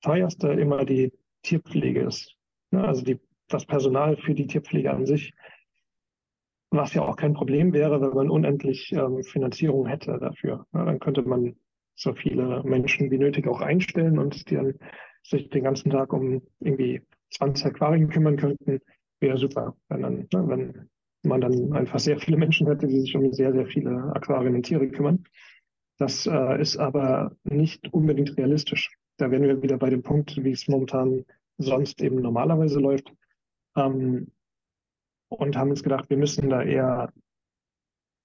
teuerste 0.02 0.48
immer 0.48 0.84
die 0.84 1.12
Tierpflege 1.42 2.02
ist. 2.02 2.36
Ne? 2.70 2.84
Also 2.84 3.02
die, 3.02 3.18
das 3.48 3.66
Personal 3.66 4.16
für 4.16 4.34
die 4.34 4.46
Tierpflege 4.46 4.90
an 4.90 5.06
sich 5.06 5.32
was 6.70 6.94
ja 6.94 7.02
auch 7.02 7.16
kein 7.16 7.34
Problem 7.34 7.72
wäre, 7.72 8.00
wenn 8.00 8.14
man 8.14 8.30
unendlich 8.30 8.92
ähm, 8.92 9.22
Finanzierung 9.24 9.86
hätte 9.86 10.18
dafür. 10.18 10.66
Ja, 10.72 10.84
dann 10.84 11.00
könnte 11.00 11.22
man 11.22 11.56
so 11.96 12.14
viele 12.14 12.62
Menschen 12.64 13.10
wie 13.10 13.18
nötig 13.18 13.46
auch 13.48 13.60
einstellen 13.60 14.18
und 14.18 14.48
die 14.48 14.54
dann 14.54 14.74
sich 15.22 15.50
den 15.50 15.64
ganzen 15.64 15.90
Tag 15.90 16.12
um 16.12 16.42
irgendwie 16.60 17.02
20 17.32 17.66
Aquarien 17.66 18.08
kümmern 18.08 18.36
könnten, 18.36 18.80
wäre 19.18 19.36
super. 19.36 19.76
Wenn, 19.88 20.02
dann, 20.02 20.14
ne, 20.14 20.28
wenn 20.32 20.88
man 21.24 21.40
dann 21.40 21.72
einfach 21.72 21.98
sehr 21.98 22.18
viele 22.18 22.36
Menschen 22.36 22.68
hätte, 22.68 22.86
die 22.86 23.00
sich 23.00 23.14
um 23.16 23.32
sehr, 23.32 23.52
sehr 23.52 23.66
viele 23.66 24.12
Aquarien 24.14 24.54
und 24.54 24.62
Tiere 24.62 24.88
kümmern. 24.88 25.24
Das 26.00 26.26
äh, 26.26 26.58
ist 26.58 26.78
aber 26.78 27.36
nicht 27.44 27.92
unbedingt 27.92 28.34
realistisch. 28.38 28.90
Da 29.18 29.30
wären 29.30 29.42
wir 29.42 29.62
wieder 29.62 29.76
bei 29.76 29.90
dem 29.90 30.02
Punkt, 30.02 30.42
wie 30.42 30.52
es 30.52 30.66
momentan 30.66 31.26
sonst 31.58 32.00
eben 32.00 32.22
normalerweise 32.22 32.80
läuft. 32.80 33.12
Ähm, 33.76 34.32
und 35.28 35.56
haben 35.58 35.68
uns 35.68 35.82
gedacht, 35.82 36.08
wir 36.08 36.16
müssen 36.16 36.48
da 36.48 36.62
eher 36.62 37.12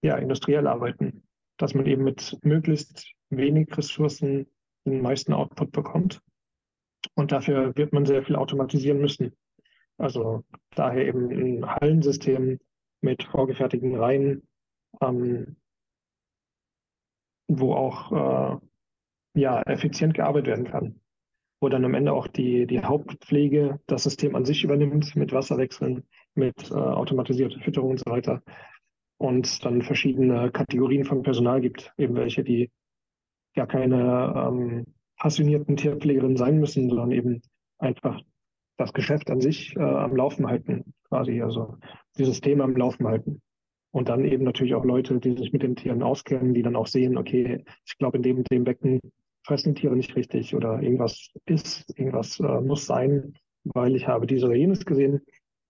ja, 0.01 0.15
industriell 0.15 0.67
arbeiten, 0.67 1.27
dass 1.57 1.73
man 1.73 1.85
eben 1.85 2.05
mit 2.05 2.37
möglichst 2.43 3.11
wenig 3.29 3.67
Ressourcen 3.77 4.47
den 4.85 5.01
meisten 5.01 5.33
Output 5.33 5.73
bekommt. 5.73 6.21
Und 7.15 7.33
dafür 7.33 7.75
wird 7.75 7.91
man 7.91 8.05
sehr 8.05 8.23
viel 8.23 8.37
automatisieren 8.37 9.01
müssen. 9.01 9.35
Also 9.97 10.45
daher 10.75 11.05
eben 11.05 11.29
ein 11.29 11.65
Hallensystem 11.65 12.57
mit 13.01 13.23
vorgefertigten 13.23 13.95
Reihen, 13.95 14.47
ähm, 15.01 15.57
wo 17.47 17.73
auch 17.73 18.11
äh, 18.11 18.57
ja, 19.35 19.61
effizient 19.63 20.13
gearbeitet 20.13 20.47
werden 20.47 20.65
kann. 20.65 21.01
Wo 21.61 21.69
dann 21.69 21.85
am 21.85 21.93
Ende 21.93 22.13
auch 22.13 22.27
die, 22.27 22.67
die 22.67 22.81
Hauptpflege 22.81 23.79
das 23.87 24.03
System 24.03 24.35
an 24.35 24.45
sich 24.45 24.63
übernimmt 24.63 25.15
mit 25.15 25.33
Wasserwechseln, 25.33 26.03
mit 26.33 26.71
äh, 26.71 26.73
automatisierter 26.73 27.59
Fütterung 27.59 27.91
und 27.91 27.99
so 27.99 28.11
weiter. 28.11 28.41
Und 29.17 29.63
dann 29.63 29.81
verschiedene 29.81 30.51
Kategorien 30.51 31.05
von 31.05 31.23
Personal 31.23 31.61
gibt, 31.61 31.93
eben 31.97 32.15
welche, 32.15 32.43
die 32.43 32.69
gar 33.55 33.67
keine 33.67 34.33
ähm, 34.35 34.85
passionierten 35.17 35.77
Tierpflegerinnen 35.77 36.37
sein 36.37 36.59
müssen, 36.59 36.89
sondern 36.89 37.11
eben 37.11 37.41
einfach 37.77 38.21
das 38.77 38.93
Geschäft 38.93 39.29
an 39.31 39.39
sich 39.39 39.75
äh, 39.77 39.81
am 39.81 40.15
Laufen 40.15 40.47
halten, 40.47 40.93
quasi, 41.07 41.41
also 41.41 41.77
dieses 42.17 42.41
Thema 42.41 42.65
am 42.65 42.75
Laufen 42.75 43.07
halten. 43.07 43.41
Und 43.95 44.09
dann 44.09 44.25
eben 44.25 44.43
natürlich 44.43 44.75
auch 44.75 44.83
Leute, 44.83 45.21
die 45.21 45.37
sich 45.37 45.53
mit 45.53 45.63
den 45.63 45.77
Tieren 45.77 46.03
auskennen, 46.03 46.53
die 46.53 46.63
dann 46.63 46.75
auch 46.75 46.85
sehen, 46.85 47.17
okay, 47.17 47.63
ich 47.85 47.97
glaube, 47.97 48.17
in 48.17 48.23
dem, 48.23 48.43
dem 48.43 48.65
Becken 48.65 48.99
fressen 49.47 49.73
Tiere 49.73 49.95
nicht 49.95 50.17
richtig 50.17 50.53
oder 50.53 50.81
irgendwas 50.81 51.29
ist, 51.45 51.97
irgendwas 51.97 52.37
äh, 52.41 52.59
muss 52.59 52.85
sein, 52.85 53.35
weil 53.63 53.95
ich 53.95 54.05
habe 54.05 54.27
dies 54.27 54.43
oder 54.43 54.53
jenes 54.53 54.85
gesehen. 54.85 55.21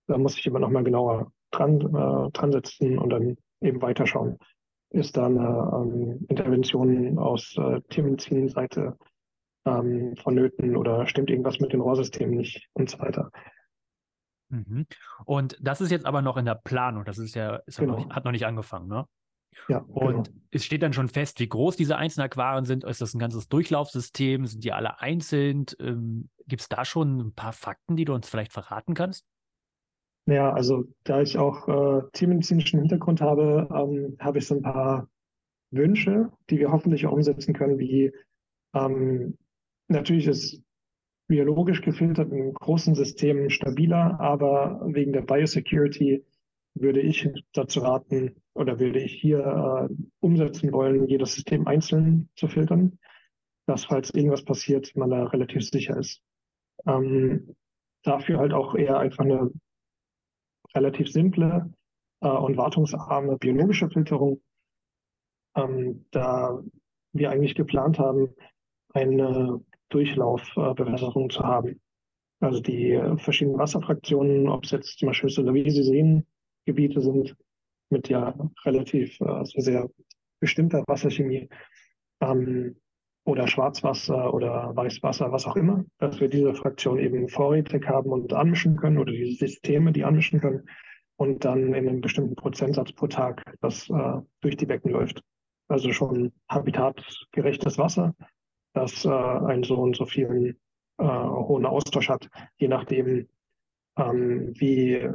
Da 0.07 0.17
muss 0.17 0.39
ich 0.39 0.45
immer 0.47 0.57
noch 0.57 0.71
mal 0.71 0.83
genauer 0.83 1.31
dran, 1.51 1.79
äh, 1.81 2.31
dran 2.31 2.51
setzen 2.51 2.97
und 2.97 3.11
dann 3.11 3.37
eben 3.61 3.83
weiterschauen. 3.83 4.39
Ist 4.89 5.17
da 5.17 5.27
eine 5.27 5.71
ähm, 5.75 6.25
Intervention 6.27 7.19
aus 7.19 7.55
äh, 7.59 7.81
Tiermedizin-Seite 7.89 8.97
ähm, 9.67 10.15
vonnöten 10.15 10.75
oder 10.77 11.05
stimmt 11.05 11.29
irgendwas 11.29 11.59
mit 11.59 11.73
den 11.73 11.81
Rohrsystemen 11.81 12.37
nicht 12.37 12.69
und 12.73 12.89
so 12.89 12.97
weiter. 12.97 13.29
Mhm. 14.55 14.85
Und 15.25 15.57
das 15.61 15.81
ist 15.81 15.91
jetzt 15.91 16.05
aber 16.05 16.21
noch 16.21 16.37
in 16.37 16.45
der 16.45 16.55
Planung. 16.55 17.05
Das 17.05 17.17
ist 17.17 17.35
ja, 17.35 17.57
ist 17.65 17.79
genau. 17.79 17.99
noch 17.99 18.09
hat 18.09 18.25
noch 18.25 18.31
nicht 18.31 18.45
angefangen, 18.45 18.87
ne? 18.87 19.05
Ja, 19.69 19.79
und 19.87 20.27
genau. 20.27 20.39
es 20.51 20.65
steht 20.65 20.83
dann 20.83 20.93
schon 20.93 21.07
fest, 21.07 21.39
wie 21.39 21.47
groß 21.47 21.77
diese 21.77 21.95
einzelnen 21.97 22.25
Aquarien 22.25 22.65
sind. 22.65 22.83
Ist 22.83 23.01
das 23.01 23.13
ein 23.13 23.19
ganzes 23.19 23.47
Durchlaufsystem? 23.47 24.45
Sind 24.45 24.63
die 24.63 24.73
alle 24.73 24.99
einzeln? 24.99 25.65
Ähm, 25.79 26.29
Gibt 26.47 26.61
es 26.61 26.69
da 26.69 26.85
schon 26.85 27.19
ein 27.19 27.33
paar 27.33 27.53
Fakten, 27.53 27.95
die 27.95 28.05
du 28.05 28.13
uns 28.13 28.27
vielleicht 28.27 28.51
verraten 28.51 28.93
kannst? 28.93 29.25
Ja, 30.27 30.51
also 30.51 30.85
da 31.03 31.21
ich 31.21 31.37
auch 31.37 31.67
äh, 31.67 32.01
tiermedizinischen 32.13 32.79
Hintergrund 32.79 33.21
habe, 33.21 33.67
ähm, 33.71 34.17
habe 34.19 34.39
ich 34.39 34.47
so 34.47 34.55
ein 34.55 34.61
paar 34.61 35.07
Wünsche, 35.71 36.31
die 36.49 36.59
wir 36.59 36.71
hoffentlich 36.71 37.05
auch 37.05 37.11
umsetzen 37.11 37.53
können, 37.53 37.77
wie 37.77 38.11
ähm, 38.73 39.37
natürlich 39.87 40.27
ist 40.27 40.61
biologisch 41.27 41.81
gefiltert 41.81 42.31
in 42.31 42.53
großen 42.53 42.95
Systemen 42.95 43.49
stabiler, 43.49 44.19
aber 44.19 44.81
wegen 44.85 45.13
der 45.13 45.21
Biosecurity 45.21 46.23
würde 46.75 47.01
ich 47.01 47.27
dazu 47.53 47.79
raten, 47.79 48.35
oder 48.53 48.79
würde 48.79 48.99
ich 48.99 49.13
hier 49.13 49.39
äh, 49.39 49.93
umsetzen 50.19 50.71
wollen, 50.71 51.07
jedes 51.07 51.33
System 51.33 51.67
einzeln 51.67 52.29
zu 52.35 52.47
filtern, 52.47 52.99
dass 53.65 53.85
falls 53.85 54.11
irgendwas 54.11 54.43
passiert, 54.43 54.95
man 54.95 55.09
da 55.09 55.23
relativ 55.25 55.63
sicher 55.63 55.97
ist. 55.97 56.21
Ähm, 56.85 57.55
dafür 58.03 58.39
halt 58.39 58.53
auch 58.53 58.75
eher 58.75 58.99
einfach 58.99 59.23
eine 59.23 59.51
relativ 60.75 61.11
simple 61.11 61.73
äh, 62.21 62.27
und 62.27 62.57
wartungsarme 62.57 63.37
biologische 63.37 63.89
Filterung, 63.89 64.41
ähm, 65.55 66.05
da 66.11 66.61
wir 67.13 67.31
eigentlich 67.31 67.55
geplant 67.55 67.97
haben, 67.97 68.29
eine 68.93 69.61
Durchlaufbewässerung 69.89 71.25
äh, 71.25 71.33
zu 71.33 71.43
haben. 71.43 71.81
Also 72.39 72.59
die 72.59 72.91
äh, 72.91 73.17
verschiedenen 73.17 73.57
Wasserfraktionen, 73.57 74.49
ob 74.49 74.65
es 74.65 74.71
jetzt 74.71 74.99
zum 74.99 75.07
Beispiel 75.07 75.29
Sulawesi 75.29 75.83
Seengebiete 75.83 77.01
sind, 77.01 77.35
mit 77.89 78.09
ja 78.09 78.35
relativ 78.65 79.19
äh, 79.21 79.25
also 79.25 79.59
sehr 79.61 79.89
bestimmter 80.39 80.83
Wasserchemie, 80.87 81.49
ähm, 82.21 82.75
oder 83.25 83.47
Schwarzwasser 83.47 84.33
oder 84.33 84.75
Weißwasser, 84.75 85.31
was 85.31 85.47
auch 85.47 85.55
immer, 85.55 85.83
dass 85.97 86.19
wir 86.19 86.29
diese 86.29 86.53
Fraktion 86.53 86.99
eben 86.99 87.27
vorrätig 87.27 87.87
haben 87.87 88.11
und 88.11 88.33
anmischen 88.33 88.77
können 88.77 88.99
oder 88.99 89.11
diese 89.11 89.47
Systeme, 89.47 89.91
die 89.91 90.03
anmischen 90.03 90.39
können 90.39 90.69
und 91.17 91.43
dann 91.43 91.73
in 91.73 91.89
einem 91.89 92.01
bestimmten 92.01 92.35
Prozentsatz 92.35 92.93
pro 92.93 93.07
Tag 93.07 93.43
das 93.61 93.89
äh, 93.89 94.21
durch 94.41 94.57
die 94.57 94.67
Becken 94.67 94.91
läuft. 94.91 95.21
Also 95.67 95.91
schon 95.91 96.33
habitatgerechtes 96.47 97.79
Wasser, 97.79 98.13
das 98.75 99.05
äh, 99.05 99.09
einen 99.09 99.63
so 99.63 99.75
und 99.77 99.95
so 99.95 100.05
vielen 100.05 100.57
äh, 100.97 101.03
hohen 101.03 101.65
Austausch 101.65 102.09
hat, 102.09 102.29
je 102.57 102.67
nachdem, 102.67 103.27
ähm, 103.97 104.53
wie, 104.59 105.09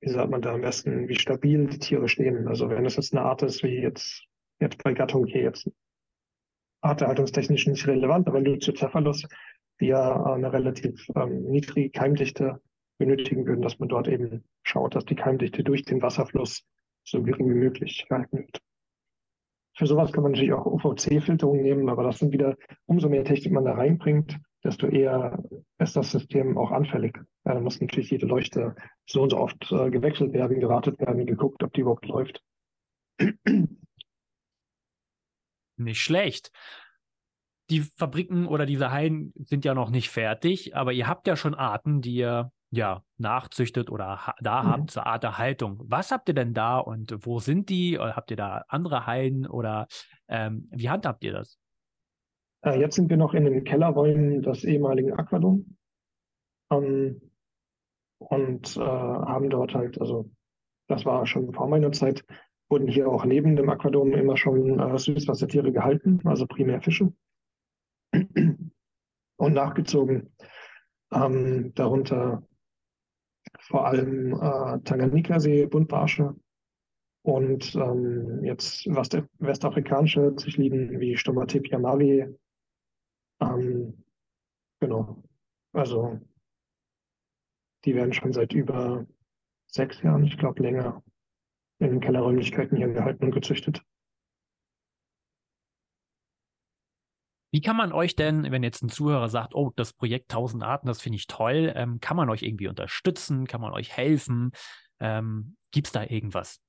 wie 0.00 0.08
sagt 0.08 0.30
man 0.30 0.42
da 0.42 0.54
am 0.54 0.62
besten, 0.62 1.08
wie 1.08 1.14
stabil 1.14 1.66
die 1.66 1.78
Tiere 1.78 2.08
stehen. 2.08 2.48
Also 2.48 2.68
wenn 2.70 2.86
es 2.86 2.96
jetzt 2.96 3.14
eine 3.14 3.24
Art 3.24 3.42
ist, 3.42 3.62
wie 3.62 3.80
jetzt, 3.80 4.24
jetzt 4.60 4.82
bei 4.82 4.94
Gattung 4.94 5.26
hier 5.26 5.42
jetzt 5.42 5.70
arterhaltungstechnisch 6.80 7.66
nicht 7.66 7.86
relevant, 7.86 8.26
aber 8.26 8.40
Lyciocephalus, 8.40 9.28
die 9.80 9.86
ja 9.86 10.24
eine 10.24 10.52
relativ 10.52 11.06
ähm, 11.14 11.44
niedrige 11.44 11.90
Keimdichte 11.90 12.60
benötigen 12.98 13.46
würden, 13.46 13.62
dass 13.62 13.78
man 13.78 13.88
dort 13.88 14.08
eben 14.08 14.44
schaut, 14.62 14.94
dass 14.94 15.04
die 15.04 15.14
Keimdichte 15.14 15.62
durch 15.62 15.84
den 15.84 16.02
Wasserfluss 16.02 16.64
so 17.04 17.22
gering 17.22 17.48
wie 17.48 17.58
möglich 17.58 18.06
gehalten 18.08 18.38
wird. 18.38 18.60
Für 19.74 19.86
sowas 19.86 20.12
kann 20.12 20.22
man 20.22 20.32
natürlich 20.32 20.52
auch 20.52 20.66
UVC-Filterung 20.66 21.62
nehmen, 21.62 21.88
aber 21.88 22.02
das 22.02 22.18
sind 22.18 22.32
wieder, 22.32 22.56
umso 22.86 23.08
mehr 23.08 23.24
Technik 23.24 23.52
man 23.52 23.64
da 23.64 23.72
reinbringt, 23.72 24.38
desto 24.62 24.86
eher 24.86 25.42
ist 25.78 25.96
das 25.96 26.10
System 26.10 26.58
auch 26.58 26.70
anfällig. 26.70 27.18
Ja, 27.44 27.54
da 27.54 27.60
muss 27.60 27.80
natürlich 27.80 28.10
jede 28.10 28.26
Leuchte 28.26 28.76
so 29.06 29.22
und 29.22 29.30
so 29.30 29.38
oft 29.38 29.72
äh, 29.72 29.90
gewechselt 29.90 30.32
werden, 30.32 30.60
gewartet 30.60 31.00
werden, 31.00 31.26
geguckt, 31.26 31.62
ob 31.62 31.72
die 31.72 31.80
überhaupt 31.80 32.06
läuft. 32.06 32.42
Nicht 35.76 36.00
schlecht. 36.00 36.52
Die 37.70 37.80
Fabriken 37.80 38.46
oder 38.46 38.66
diese 38.66 38.90
Hallen 38.92 39.32
sind 39.36 39.64
ja 39.64 39.74
noch 39.74 39.90
nicht 39.90 40.10
fertig, 40.10 40.76
aber 40.76 40.92
ihr 40.92 41.08
habt 41.08 41.26
ja 41.26 41.36
schon 41.36 41.54
Arten, 41.54 42.02
die 42.02 42.16
ihr 42.16 42.52
ja, 42.72 43.02
nachzüchtet 43.18 43.90
oder 43.90 44.34
da 44.40 44.62
mhm. 44.62 44.68
habt 44.68 44.90
zur 44.90 45.06
Art 45.06 45.22
der 45.22 45.36
Haltung. 45.36 45.78
Was 45.84 46.10
habt 46.10 46.28
ihr 46.28 46.34
denn 46.34 46.54
da 46.54 46.78
und 46.78 47.14
wo 47.20 47.38
sind 47.38 47.68
die? 47.68 47.98
Oder 47.98 48.16
habt 48.16 48.30
ihr 48.30 48.36
da 48.36 48.64
andere 48.68 49.06
Hallen 49.06 49.46
oder 49.46 49.86
ähm, 50.26 50.68
wie 50.72 50.88
handhabt 50.88 51.22
ihr 51.22 51.32
das? 51.32 51.58
Äh, 52.64 52.80
jetzt 52.80 52.96
sind 52.96 53.10
wir 53.10 53.18
noch 53.18 53.34
in 53.34 53.44
den 53.44 53.64
Kellerräumen 53.64 54.40
des 54.40 54.64
ehemaligen 54.64 55.12
Aquadom 55.12 55.76
ähm, 56.70 57.20
und 58.18 58.76
äh, 58.78 58.80
haben 58.80 59.50
dort 59.50 59.74
halt, 59.74 60.00
also 60.00 60.30
das 60.88 61.04
war 61.04 61.26
schon 61.26 61.52
vor 61.52 61.68
meiner 61.68 61.92
Zeit, 61.92 62.24
wurden 62.70 62.88
hier 62.88 63.06
auch 63.06 63.26
neben 63.26 63.54
dem 63.54 63.68
Aquadom 63.68 64.14
immer 64.14 64.38
schon 64.38 64.80
äh, 64.80 64.98
Süßwassertiere 64.98 65.72
gehalten, 65.72 66.20
also 66.24 66.46
primär 66.46 66.80
Fische 66.80 67.12
und 68.12 69.52
nachgezogen. 69.52 70.34
Ähm, 71.12 71.74
darunter 71.74 72.42
vor 73.58 73.86
allem 73.86 74.32
äh, 74.34 74.80
Tanganjika-See, 74.80 75.66
Buntbarsche 75.66 76.34
und 77.22 77.74
ähm, 77.74 78.42
jetzt 78.44 78.86
West 78.86 79.16
westafrikanische 79.38 80.34
Züchtlinien 80.36 80.98
wie 81.00 81.16
Stomatipia 81.16 81.78
mari. 81.78 82.26
Ähm, 83.40 84.04
genau. 84.80 85.22
Also 85.72 86.20
die 87.84 87.94
werden 87.94 88.12
schon 88.12 88.32
seit 88.32 88.52
über 88.52 89.06
sechs 89.66 90.02
Jahren, 90.02 90.24
ich 90.24 90.38
glaube 90.38 90.62
länger, 90.62 91.02
in 91.78 92.00
Kellerräumlichkeiten 92.00 92.76
hier 92.76 92.88
gehalten 92.88 93.24
und 93.24 93.32
gezüchtet. 93.32 93.82
Wie 97.52 97.60
kann 97.60 97.76
man 97.76 97.92
euch 97.92 98.16
denn, 98.16 98.50
wenn 98.50 98.62
jetzt 98.62 98.82
ein 98.82 98.88
Zuhörer 98.88 99.28
sagt, 99.28 99.54
oh, 99.54 99.72
das 99.76 99.92
Projekt 99.92 100.32
1000 100.32 100.62
Arten, 100.62 100.86
das 100.86 101.02
finde 101.02 101.16
ich 101.16 101.26
toll, 101.26 101.70
ähm, 101.76 102.00
kann 102.00 102.16
man 102.16 102.30
euch 102.30 102.42
irgendwie 102.42 102.66
unterstützen? 102.66 103.46
Kann 103.46 103.60
man 103.60 103.74
euch 103.74 103.94
helfen? 103.94 104.52
Ähm, 105.00 105.56
Gibt 105.70 105.88
es 105.88 105.92
da 105.92 106.02
irgendwas? 106.02 106.62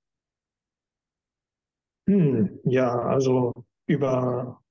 Hm, 2.09 2.59
ja, 2.65 2.99
also 2.99 3.53
über 3.87 4.61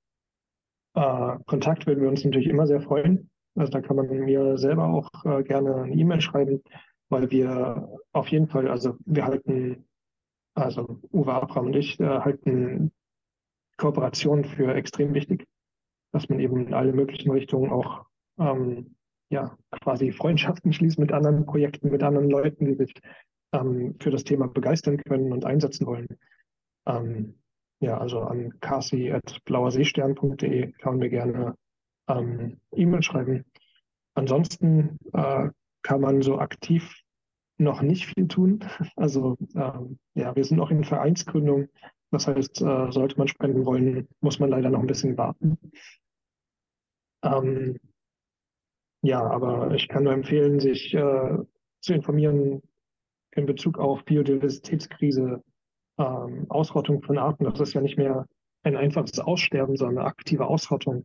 äh, 0.94 1.38
Kontakt 1.46 1.86
würden 1.86 2.02
wir 2.02 2.10
uns 2.10 2.22
natürlich 2.22 2.48
immer 2.48 2.66
sehr 2.66 2.82
freuen. 2.82 3.30
Also 3.54 3.72
da 3.72 3.80
kann 3.80 3.96
man 3.96 4.08
mir 4.08 4.58
selber 4.58 4.84
auch 4.84 5.08
äh, 5.24 5.42
gerne 5.42 5.84
eine 5.84 5.94
E-Mail 5.94 6.20
schreiben, 6.20 6.62
weil 7.08 7.30
wir 7.30 7.88
auf 8.12 8.28
jeden 8.28 8.48
Fall, 8.48 8.68
also 8.68 8.96
wir 9.06 9.24
halten, 9.24 9.88
also 10.54 11.00
Uwe 11.10 11.32
Abraham 11.32 11.66
und 11.66 11.76
ich 11.76 11.98
äh, 12.00 12.04
halten 12.04 12.92
Kooperation 13.78 14.44
für 14.44 14.74
extrem 14.74 15.14
wichtig 15.14 15.46
dass 16.12 16.28
man 16.28 16.40
eben 16.40 16.66
in 16.66 16.74
alle 16.74 16.92
möglichen 16.92 17.30
Richtungen 17.30 17.70
auch 17.70 18.04
ähm, 18.38 18.96
ja, 19.30 19.56
quasi 19.82 20.12
Freundschaften 20.12 20.72
schließt 20.72 20.98
mit 20.98 21.12
anderen 21.12 21.46
Projekten, 21.46 21.90
mit 21.90 22.02
anderen 22.02 22.28
Leuten, 22.28 22.66
die 22.66 22.74
sich 22.74 22.92
ähm, 23.52 23.94
für 24.00 24.10
das 24.10 24.24
Thema 24.24 24.46
begeistern 24.46 24.98
können 24.98 25.32
und 25.32 25.44
einsetzen 25.44 25.86
wollen. 25.86 26.06
Ähm, 26.86 27.34
ja, 27.80 27.98
also 27.98 28.20
an 28.20 28.58
kasi.blauerseestern.de 28.60 30.72
kann 30.72 30.98
man 30.98 31.10
gerne 31.10 31.54
ähm, 32.08 32.58
E-Mail 32.72 33.02
schreiben. 33.02 33.44
Ansonsten 34.14 34.98
äh, 35.12 35.48
kann 35.82 36.00
man 36.00 36.22
so 36.22 36.38
aktiv 36.38 36.94
noch 37.58 37.82
nicht 37.82 38.06
viel 38.06 38.28
tun. 38.28 38.60
Also 38.96 39.36
ähm, 39.54 39.98
ja, 40.14 40.34
wir 40.36 40.44
sind 40.44 40.58
noch 40.58 40.70
in 40.70 40.84
Vereinsgründung. 40.84 41.68
Das 42.10 42.26
heißt, 42.26 42.60
äh, 42.60 42.92
sollte 42.92 43.16
man 43.18 43.28
spenden 43.28 43.64
wollen, 43.64 44.06
muss 44.20 44.38
man 44.38 44.50
leider 44.50 44.68
noch 44.68 44.80
ein 44.80 44.86
bisschen 44.86 45.16
warten. 45.16 45.56
Ähm, 47.22 47.78
ja, 49.02 49.22
aber 49.22 49.72
ich 49.74 49.88
kann 49.88 50.04
nur 50.04 50.12
empfehlen, 50.12 50.60
sich 50.60 50.94
äh, 50.94 51.38
zu 51.80 51.94
informieren 51.94 52.62
in 53.32 53.46
Bezug 53.46 53.78
auf 53.78 54.04
Biodiversitätskrise, 54.04 55.42
ähm, 55.98 56.46
Ausrottung 56.48 57.02
von 57.02 57.18
Arten. 57.18 57.44
Das 57.44 57.60
ist 57.60 57.74
ja 57.74 57.80
nicht 57.80 57.98
mehr 57.98 58.26
ein 58.62 58.76
einfaches 58.76 59.18
Aussterben, 59.18 59.76
sondern 59.76 60.06
aktive 60.06 60.46
Ausrottung. 60.46 61.04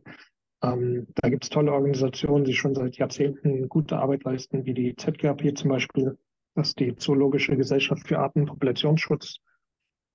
Ähm, 0.62 1.06
da 1.14 1.28
gibt 1.28 1.44
es 1.44 1.50
tolle 1.50 1.72
Organisationen, 1.72 2.44
die 2.44 2.54
schon 2.54 2.74
seit 2.74 2.96
Jahrzehnten 2.96 3.68
gute 3.68 3.98
Arbeit 3.98 4.24
leisten, 4.24 4.64
wie 4.64 4.74
die 4.74 4.94
ZGAP 4.96 5.56
zum 5.56 5.70
Beispiel, 5.70 6.18
das 6.54 6.68
ist 6.68 6.80
die 6.80 6.96
Zoologische 6.96 7.56
Gesellschaft 7.56 8.06
für 8.06 8.18
Artenpopulationsschutz 8.18 9.38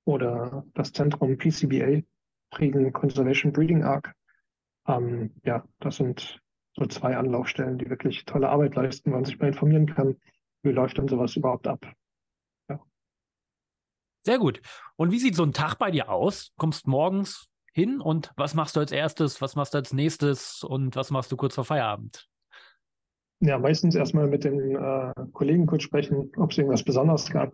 oder 0.05 0.65
das 0.73 0.91
Zentrum 0.91 1.37
PCBA, 1.37 2.01
Frieden 2.53 2.91
Conservation 2.91 3.53
Breeding 3.53 3.83
Arc. 3.83 4.13
Ähm, 4.87 5.31
ja, 5.43 5.63
das 5.79 5.97
sind 5.97 6.41
so 6.75 6.85
zwei 6.85 7.15
Anlaufstellen, 7.15 7.77
die 7.77 7.89
wirklich 7.89 8.25
tolle 8.25 8.49
Arbeit 8.49 8.75
leisten, 8.75 9.11
wo 9.11 9.15
man 9.15 9.25
sich 9.25 9.39
mal 9.39 9.47
informieren 9.47 9.85
kann, 9.85 10.17
wie 10.63 10.71
läuft 10.71 10.97
denn 10.97 11.07
sowas 11.07 11.35
überhaupt 11.35 11.67
ab. 11.67 11.85
Ja. 12.69 12.79
Sehr 14.25 14.39
gut. 14.39 14.61
Und 14.95 15.11
wie 15.11 15.19
sieht 15.19 15.35
so 15.35 15.43
ein 15.43 15.53
Tag 15.53 15.75
bei 15.75 15.91
dir 15.91 16.09
aus? 16.09 16.51
Kommst 16.57 16.87
morgens 16.87 17.47
hin 17.73 18.01
und 18.01 18.31
was 18.37 18.53
machst 18.53 18.75
du 18.75 18.79
als 18.79 18.91
erstes, 18.91 19.41
was 19.41 19.55
machst 19.55 19.73
du 19.73 19.79
als 19.79 19.93
nächstes 19.93 20.63
und 20.63 20.95
was 20.95 21.11
machst 21.11 21.31
du 21.31 21.37
kurz 21.37 21.55
vor 21.55 21.65
Feierabend? 21.65 22.27
Ja, 23.39 23.59
meistens 23.59 23.95
erstmal 23.95 24.27
mit 24.27 24.43
den 24.43 24.75
äh, 24.75 25.13
Kollegen 25.33 25.65
kurz 25.65 25.83
sprechen, 25.83 26.31
ob 26.37 26.51
es 26.51 26.57
irgendwas 26.57 26.83
Besonderes 26.83 27.29
gab. 27.29 27.53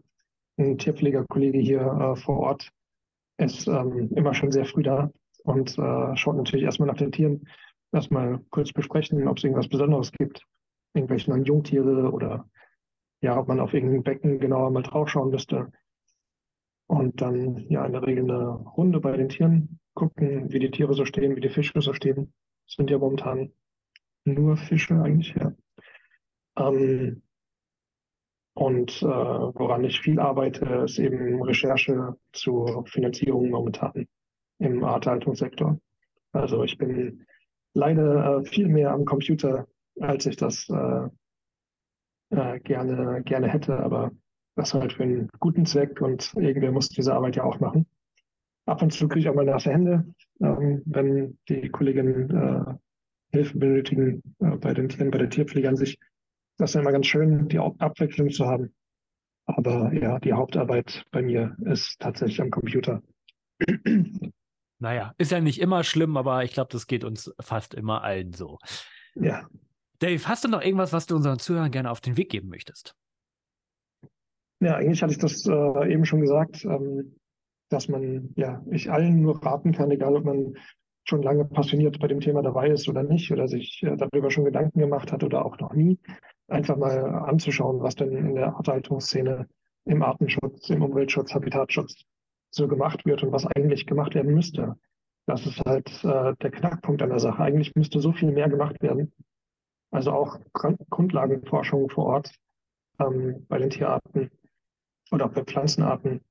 Ein 0.57 0.77
Tierpflegerkollege 0.77 1.57
hier 1.57 1.81
äh, 1.81 2.15
vor 2.15 2.39
Ort 2.39 2.69
ist 3.37 3.67
ähm, 3.67 4.11
immer 4.13 4.33
schon 4.33 4.51
sehr 4.51 4.65
früh 4.65 4.83
da 4.83 5.09
und 5.43 5.77
äh, 5.77 6.15
schaut 6.15 6.35
natürlich 6.35 6.65
erstmal 6.65 6.87
nach 6.87 6.97
den 6.97 7.11
Tieren, 7.11 7.47
erstmal 7.91 8.39
kurz 8.49 8.71
besprechen, 8.71 9.27
ob 9.27 9.37
es 9.37 9.43
irgendwas 9.43 9.67
Besonderes 9.67 10.11
gibt, 10.11 10.45
irgendwelche 10.93 11.29
neuen 11.29 11.45
Jungtiere 11.45 12.11
oder 12.11 12.49
ja, 13.21 13.37
ob 13.37 13.47
man 13.47 13.59
auf 13.59 13.73
irgendein 13.73 14.03
Becken 14.03 14.39
genauer 14.39 14.71
mal 14.71 14.83
drauf 14.83 15.09
schauen 15.09 15.31
müsste. 15.31 15.71
Und 16.87 17.21
dann 17.21 17.57
ja 17.69 17.85
in 17.85 17.91
der 17.93 18.05
Regel 18.05 18.23
eine 18.23 18.47
Runde 18.49 18.99
bei 18.99 19.15
den 19.15 19.29
Tieren 19.29 19.79
gucken, 19.93 20.51
wie 20.51 20.59
die 20.59 20.71
Tiere 20.71 20.93
so 20.93 21.05
stehen, 21.05 21.35
wie 21.35 21.41
die 21.41 21.49
Fische 21.49 21.81
so 21.81 21.93
stehen. 21.93 22.33
Das 22.65 22.75
sind 22.75 22.89
ja 22.89 22.97
momentan 22.97 23.51
nur 24.25 24.57
Fische 24.57 25.01
eigentlich, 25.01 25.35
ja. 25.35 25.53
Ähm, 26.57 27.21
Und 28.53 29.01
äh, 29.01 29.05
woran 29.05 29.83
ich 29.85 30.01
viel 30.01 30.19
arbeite, 30.19 30.65
ist 30.85 30.99
eben 30.99 31.41
Recherche 31.43 32.15
zur 32.33 32.85
Finanzierung 32.87 33.49
momentan 33.49 34.07
im 34.59 34.83
Arthaltungssektor. 34.83 35.79
Also 36.31 36.63
ich 36.63 36.77
bin 36.77 37.25
leider 37.73 38.39
äh, 38.39 38.45
viel 38.45 38.67
mehr 38.67 38.91
am 38.91 39.05
Computer, 39.05 39.67
als 39.99 40.25
ich 40.25 40.35
das 40.35 40.69
äh, 40.69 41.07
äh, 42.29 42.59
gerne, 42.59 43.23
gerne 43.23 43.47
hätte, 43.47 43.77
aber 43.79 44.11
das 44.55 44.73
halt 44.73 44.93
für 44.93 45.03
einen 45.03 45.29
guten 45.39 45.65
Zweck 45.65 46.01
und 46.01 46.33
irgendwer 46.35 46.71
muss 46.71 46.89
diese 46.89 47.13
Arbeit 47.13 47.37
ja 47.37 47.43
auch 47.43 47.59
machen. 47.59 47.85
Ab 48.65 48.81
und 48.81 48.91
zu 48.93 49.07
kriege 49.07 49.21
ich 49.21 49.29
auch 49.29 49.35
mal 49.35 49.45
nasse 49.45 49.71
Hände, 49.71 50.13
ähm, 50.41 50.83
wenn 50.85 51.39
die 51.47 51.69
Kolleginnen 51.69 52.29
äh, 52.29 52.75
Hilfe 53.31 53.57
benötigen 53.57 54.21
äh, 54.39 54.57
bei 54.57 54.73
den 54.73 54.89
Tieren, 54.89 55.11
bei 55.11 55.17
der 55.17 55.29
Tierpflege 55.29 55.69
an 55.69 55.75
sich. 55.75 55.97
Das 56.57 56.71
ist 56.71 56.75
immer 56.75 56.91
ganz 56.91 57.07
schön, 57.07 57.47
die 57.47 57.59
Abwechslung 57.59 58.29
zu 58.29 58.45
haben. 58.45 58.73
Aber 59.45 59.91
ja, 59.93 60.19
die 60.19 60.33
Hauptarbeit 60.33 61.05
bei 61.11 61.21
mir 61.21 61.55
ist 61.65 61.99
tatsächlich 61.99 62.41
am 62.41 62.51
Computer. 62.51 63.01
Naja, 64.79 65.13
ist 65.17 65.31
ja 65.31 65.41
nicht 65.41 65.59
immer 65.59 65.83
schlimm, 65.83 66.15
aber 66.15 66.43
ich 66.43 66.53
glaube, 66.53 66.69
das 66.71 66.87
geht 66.87 67.03
uns 67.03 67.33
fast 67.39 67.73
immer 67.73 68.01
allen 68.03 68.33
so. 68.33 68.57
Ja. 69.15 69.47
Dave, 69.99 70.25
hast 70.27 70.45
du 70.45 70.47
noch 70.47 70.61
irgendwas, 70.61 70.93
was 70.93 71.05
du 71.05 71.15
unseren 71.15 71.39
Zuhörern 71.39 71.71
gerne 71.71 71.91
auf 71.91 71.99
den 71.99 72.15
Weg 72.15 72.29
geben 72.29 72.47
möchtest? 72.47 72.95
Ja, 74.61 74.75
eigentlich 74.75 75.01
hatte 75.03 75.13
ich 75.13 75.19
das 75.19 75.45
äh, 75.45 75.91
eben 75.93 76.05
schon 76.05 76.21
gesagt, 76.21 76.63
ähm, 76.63 77.15
dass 77.69 77.89
man, 77.89 78.33
ja, 78.35 78.63
ich 78.71 78.89
allen 78.89 79.21
nur 79.21 79.43
raten 79.43 79.73
kann, 79.73 79.91
egal 79.91 80.15
ob 80.15 80.23
man 80.23 80.55
schon 81.03 81.23
lange 81.23 81.45
passioniert 81.45 81.99
bei 81.99 82.07
dem 82.07 82.21
Thema 82.21 82.41
dabei 82.41 82.69
ist 82.69 82.87
oder 82.87 83.03
nicht, 83.03 83.31
oder 83.31 83.47
sich 83.47 83.83
äh, 83.83 83.97
darüber 83.97 84.31
schon 84.31 84.45
Gedanken 84.45 84.79
gemacht 84.79 85.11
hat 85.11 85.23
oder 85.23 85.45
auch 85.45 85.57
noch 85.59 85.73
nie, 85.73 85.99
einfach 86.47 86.77
mal 86.77 87.03
anzuschauen, 87.03 87.81
was 87.81 87.95
denn 87.95 88.11
in 88.15 88.35
der 88.35 88.55
Arthaltungsszene 88.55 89.47
im 89.85 90.03
Artenschutz, 90.03 90.69
im 90.69 90.83
Umweltschutz, 90.83 91.33
Habitatschutz 91.33 92.05
so 92.51 92.67
gemacht 92.67 93.05
wird 93.05 93.23
und 93.23 93.31
was 93.31 93.45
eigentlich 93.45 93.85
gemacht 93.85 94.15
werden 94.15 94.33
müsste. 94.33 94.75
Das 95.25 95.45
ist 95.45 95.59
halt 95.65 95.87
äh, 96.03 96.35
der 96.41 96.51
Knackpunkt 96.51 97.01
an 97.01 97.09
der 97.09 97.19
Sache. 97.19 97.43
Eigentlich 97.43 97.75
müsste 97.75 97.99
so 97.99 98.11
viel 98.11 98.31
mehr 98.31 98.49
gemacht 98.49 98.81
werden. 98.81 99.13
Also 99.91 100.11
auch 100.11 100.39
Grundlagenforschung 100.53 101.89
vor 101.89 102.05
Ort 102.05 102.31
ähm, 102.99 103.45
bei 103.47 103.57
den 103.57 103.69
Tierarten 103.69 104.31
oder 105.11 105.25
auch 105.25 105.33
bei 105.33 105.43
Pflanzenarten, 105.43 106.21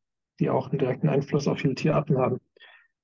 die 0.41 0.51
auch 0.51 0.71
einen 0.71 0.79
direkten 0.79 1.09
Einfluss 1.09 1.49
auf 1.49 1.59
viele 1.59 1.75
Tierarten 1.75 2.19
haben. 2.19 2.41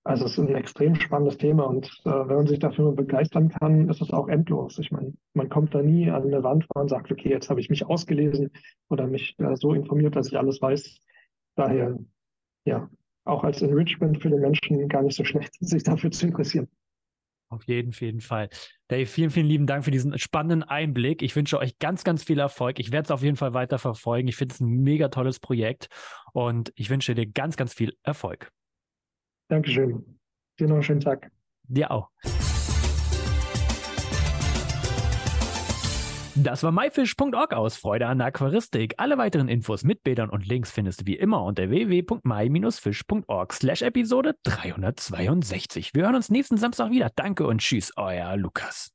Also 0.07 0.27
es 0.27 0.33
ist 0.33 0.39
ein 0.39 0.55
extrem 0.55 0.95
spannendes 0.97 1.39
Thema 1.39 1.65
und 1.65 1.87
äh, 2.05 2.11
wenn 2.11 2.37
man 2.37 2.47
sich 2.47 2.59
dafür 2.59 2.93
begeistern 2.93 3.49
kann, 3.49 3.89
ist 3.89 4.03
es 4.03 4.13
auch 4.13 4.29
endlos. 4.29 4.79
Ich 4.79 4.91
meine, 4.91 5.15
man 5.33 5.49
kommt 5.49 5.75
da 5.75 5.81
nie 5.81 6.11
an 6.11 6.25
eine 6.25 6.43
Wand, 6.43 6.67
wo 6.69 6.79
man 6.79 6.89
sagt, 6.89 7.11
okay, 7.11 7.31
jetzt 7.31 7.49
habe 7.49 7.61
ich 7.61 7.71
mich 7.71 7.87
ausgelesen 7.87 8.51
oder 8.91 9.07
mich 9.07 9.35
äh, 9.39 9.57
so 9.57 9.73
informiert, 9.73 10.15
dass 10.15 10.29
ich 10.29 10.37
alles 10.37 10.61
weiß. 10.61 11.01
Daher, 11.57 11.99
ja, 12.67 12.91
auch 13.25 13.45
als 13.45 13.63
Enrichment 13.63 14.21
für 14.21 14.31
den 14.31 14.41
Menschen 14.41 14.89
gar 14.89 15.03
nicht 15.03 15.17
so 15.17 15.25
schlecht, 15.25 15.55
sich 15.61 15.83
dafür 15.83 16.11
zu 16.11 16.27
interessieren. 16.27 16.69
Auf 17.49 17.65
jeden, 17.65 17.93
jeden 17.93 18.21
Fall. 18.21 18.49
Dave, 18.89 19.07
vielen, 19.07 19.31
vielen 19.31 19.47
lieben 19.47 19.67
Dank 19.67 19.85
für 19.85 19.91
diesen 19.91 20.19
spannenden 20.19 20.63
Einblick. 20.63 21.23
Ich 21.23 21.37
wünsche 21.37 21.59
euch 21.59 21.79
ganz, 21.79 22.03
ganz 22.03 22.25
viel 22.25 22.39
Erfolg. 22.39 22.81
Ich 22.81 22.91
werde 22.91 23.05
es 23.05 23.11
auf 23.11 23.23
jeden 23.23 23.37
Fall 23.37 23.55
weiter 23.55 23.79
verfolgen. 23.79 24.29
Ich 24.29 24.37
finde 24.37 24.55
es 24.55 24.61
ein 24.61 24.83
mega 24.83 25.09
tolles 25.09 25.39
Projekt 25.39 25.89
und 26.33 26.73
ich 26.75 26.91
wünsche 26.91 27.15
dir 27.15 27.27
ganz, 27.27 27.57
ganz 27.57 27.73
viel 27.73 27.95
Erfolg. 28.03 28.51
Dankeschön. 29.49 30.19
Dir 30.59 30.67
noch 30.67 30.75
einen 30.75 30.83
schönen 30.83 31.01
Tag. 31.01 31.31
Dir 31.69 31.91
auch. 31.91 32.11
Das 36.37 36.65
war 36.65 36.73
myfish.org 36.73 37.55
aus 37.55 37.77
Freude 37.77 38.09
an 38.09 38.19
der 38.19 38.29
Aquaristik. 38.29 38.95
Alle 38.97 39.19
weiteren 39.19 39.49
Infos 39.49 39.85
mit 39.85 40.03
Bildern 40.03 40.31
und 40.31 40.47
Links 40.47 40.73
findest 40.73 41.03
du 41.03 41.07
wie 41.07 41.15
immer 41.15 41.45
unter 41.45 41.71
www.my-fish.org 41.71 43.53
slash 43.53 43.83
Episode 43.83 44.35
362. 44.43 45.95
Wir 45.95 46.03
hören 46.03 46.17
uns 46.17 46.31
nächsten 46.31 46.57
Samstag 46.57 46.91
wieder. 46.91 47.11
Danke 47.15 47.47
und 47.47 47.61
tschüss, 47.61 47.93
euer 47.97 48.37
Lukas. 48.37 48.94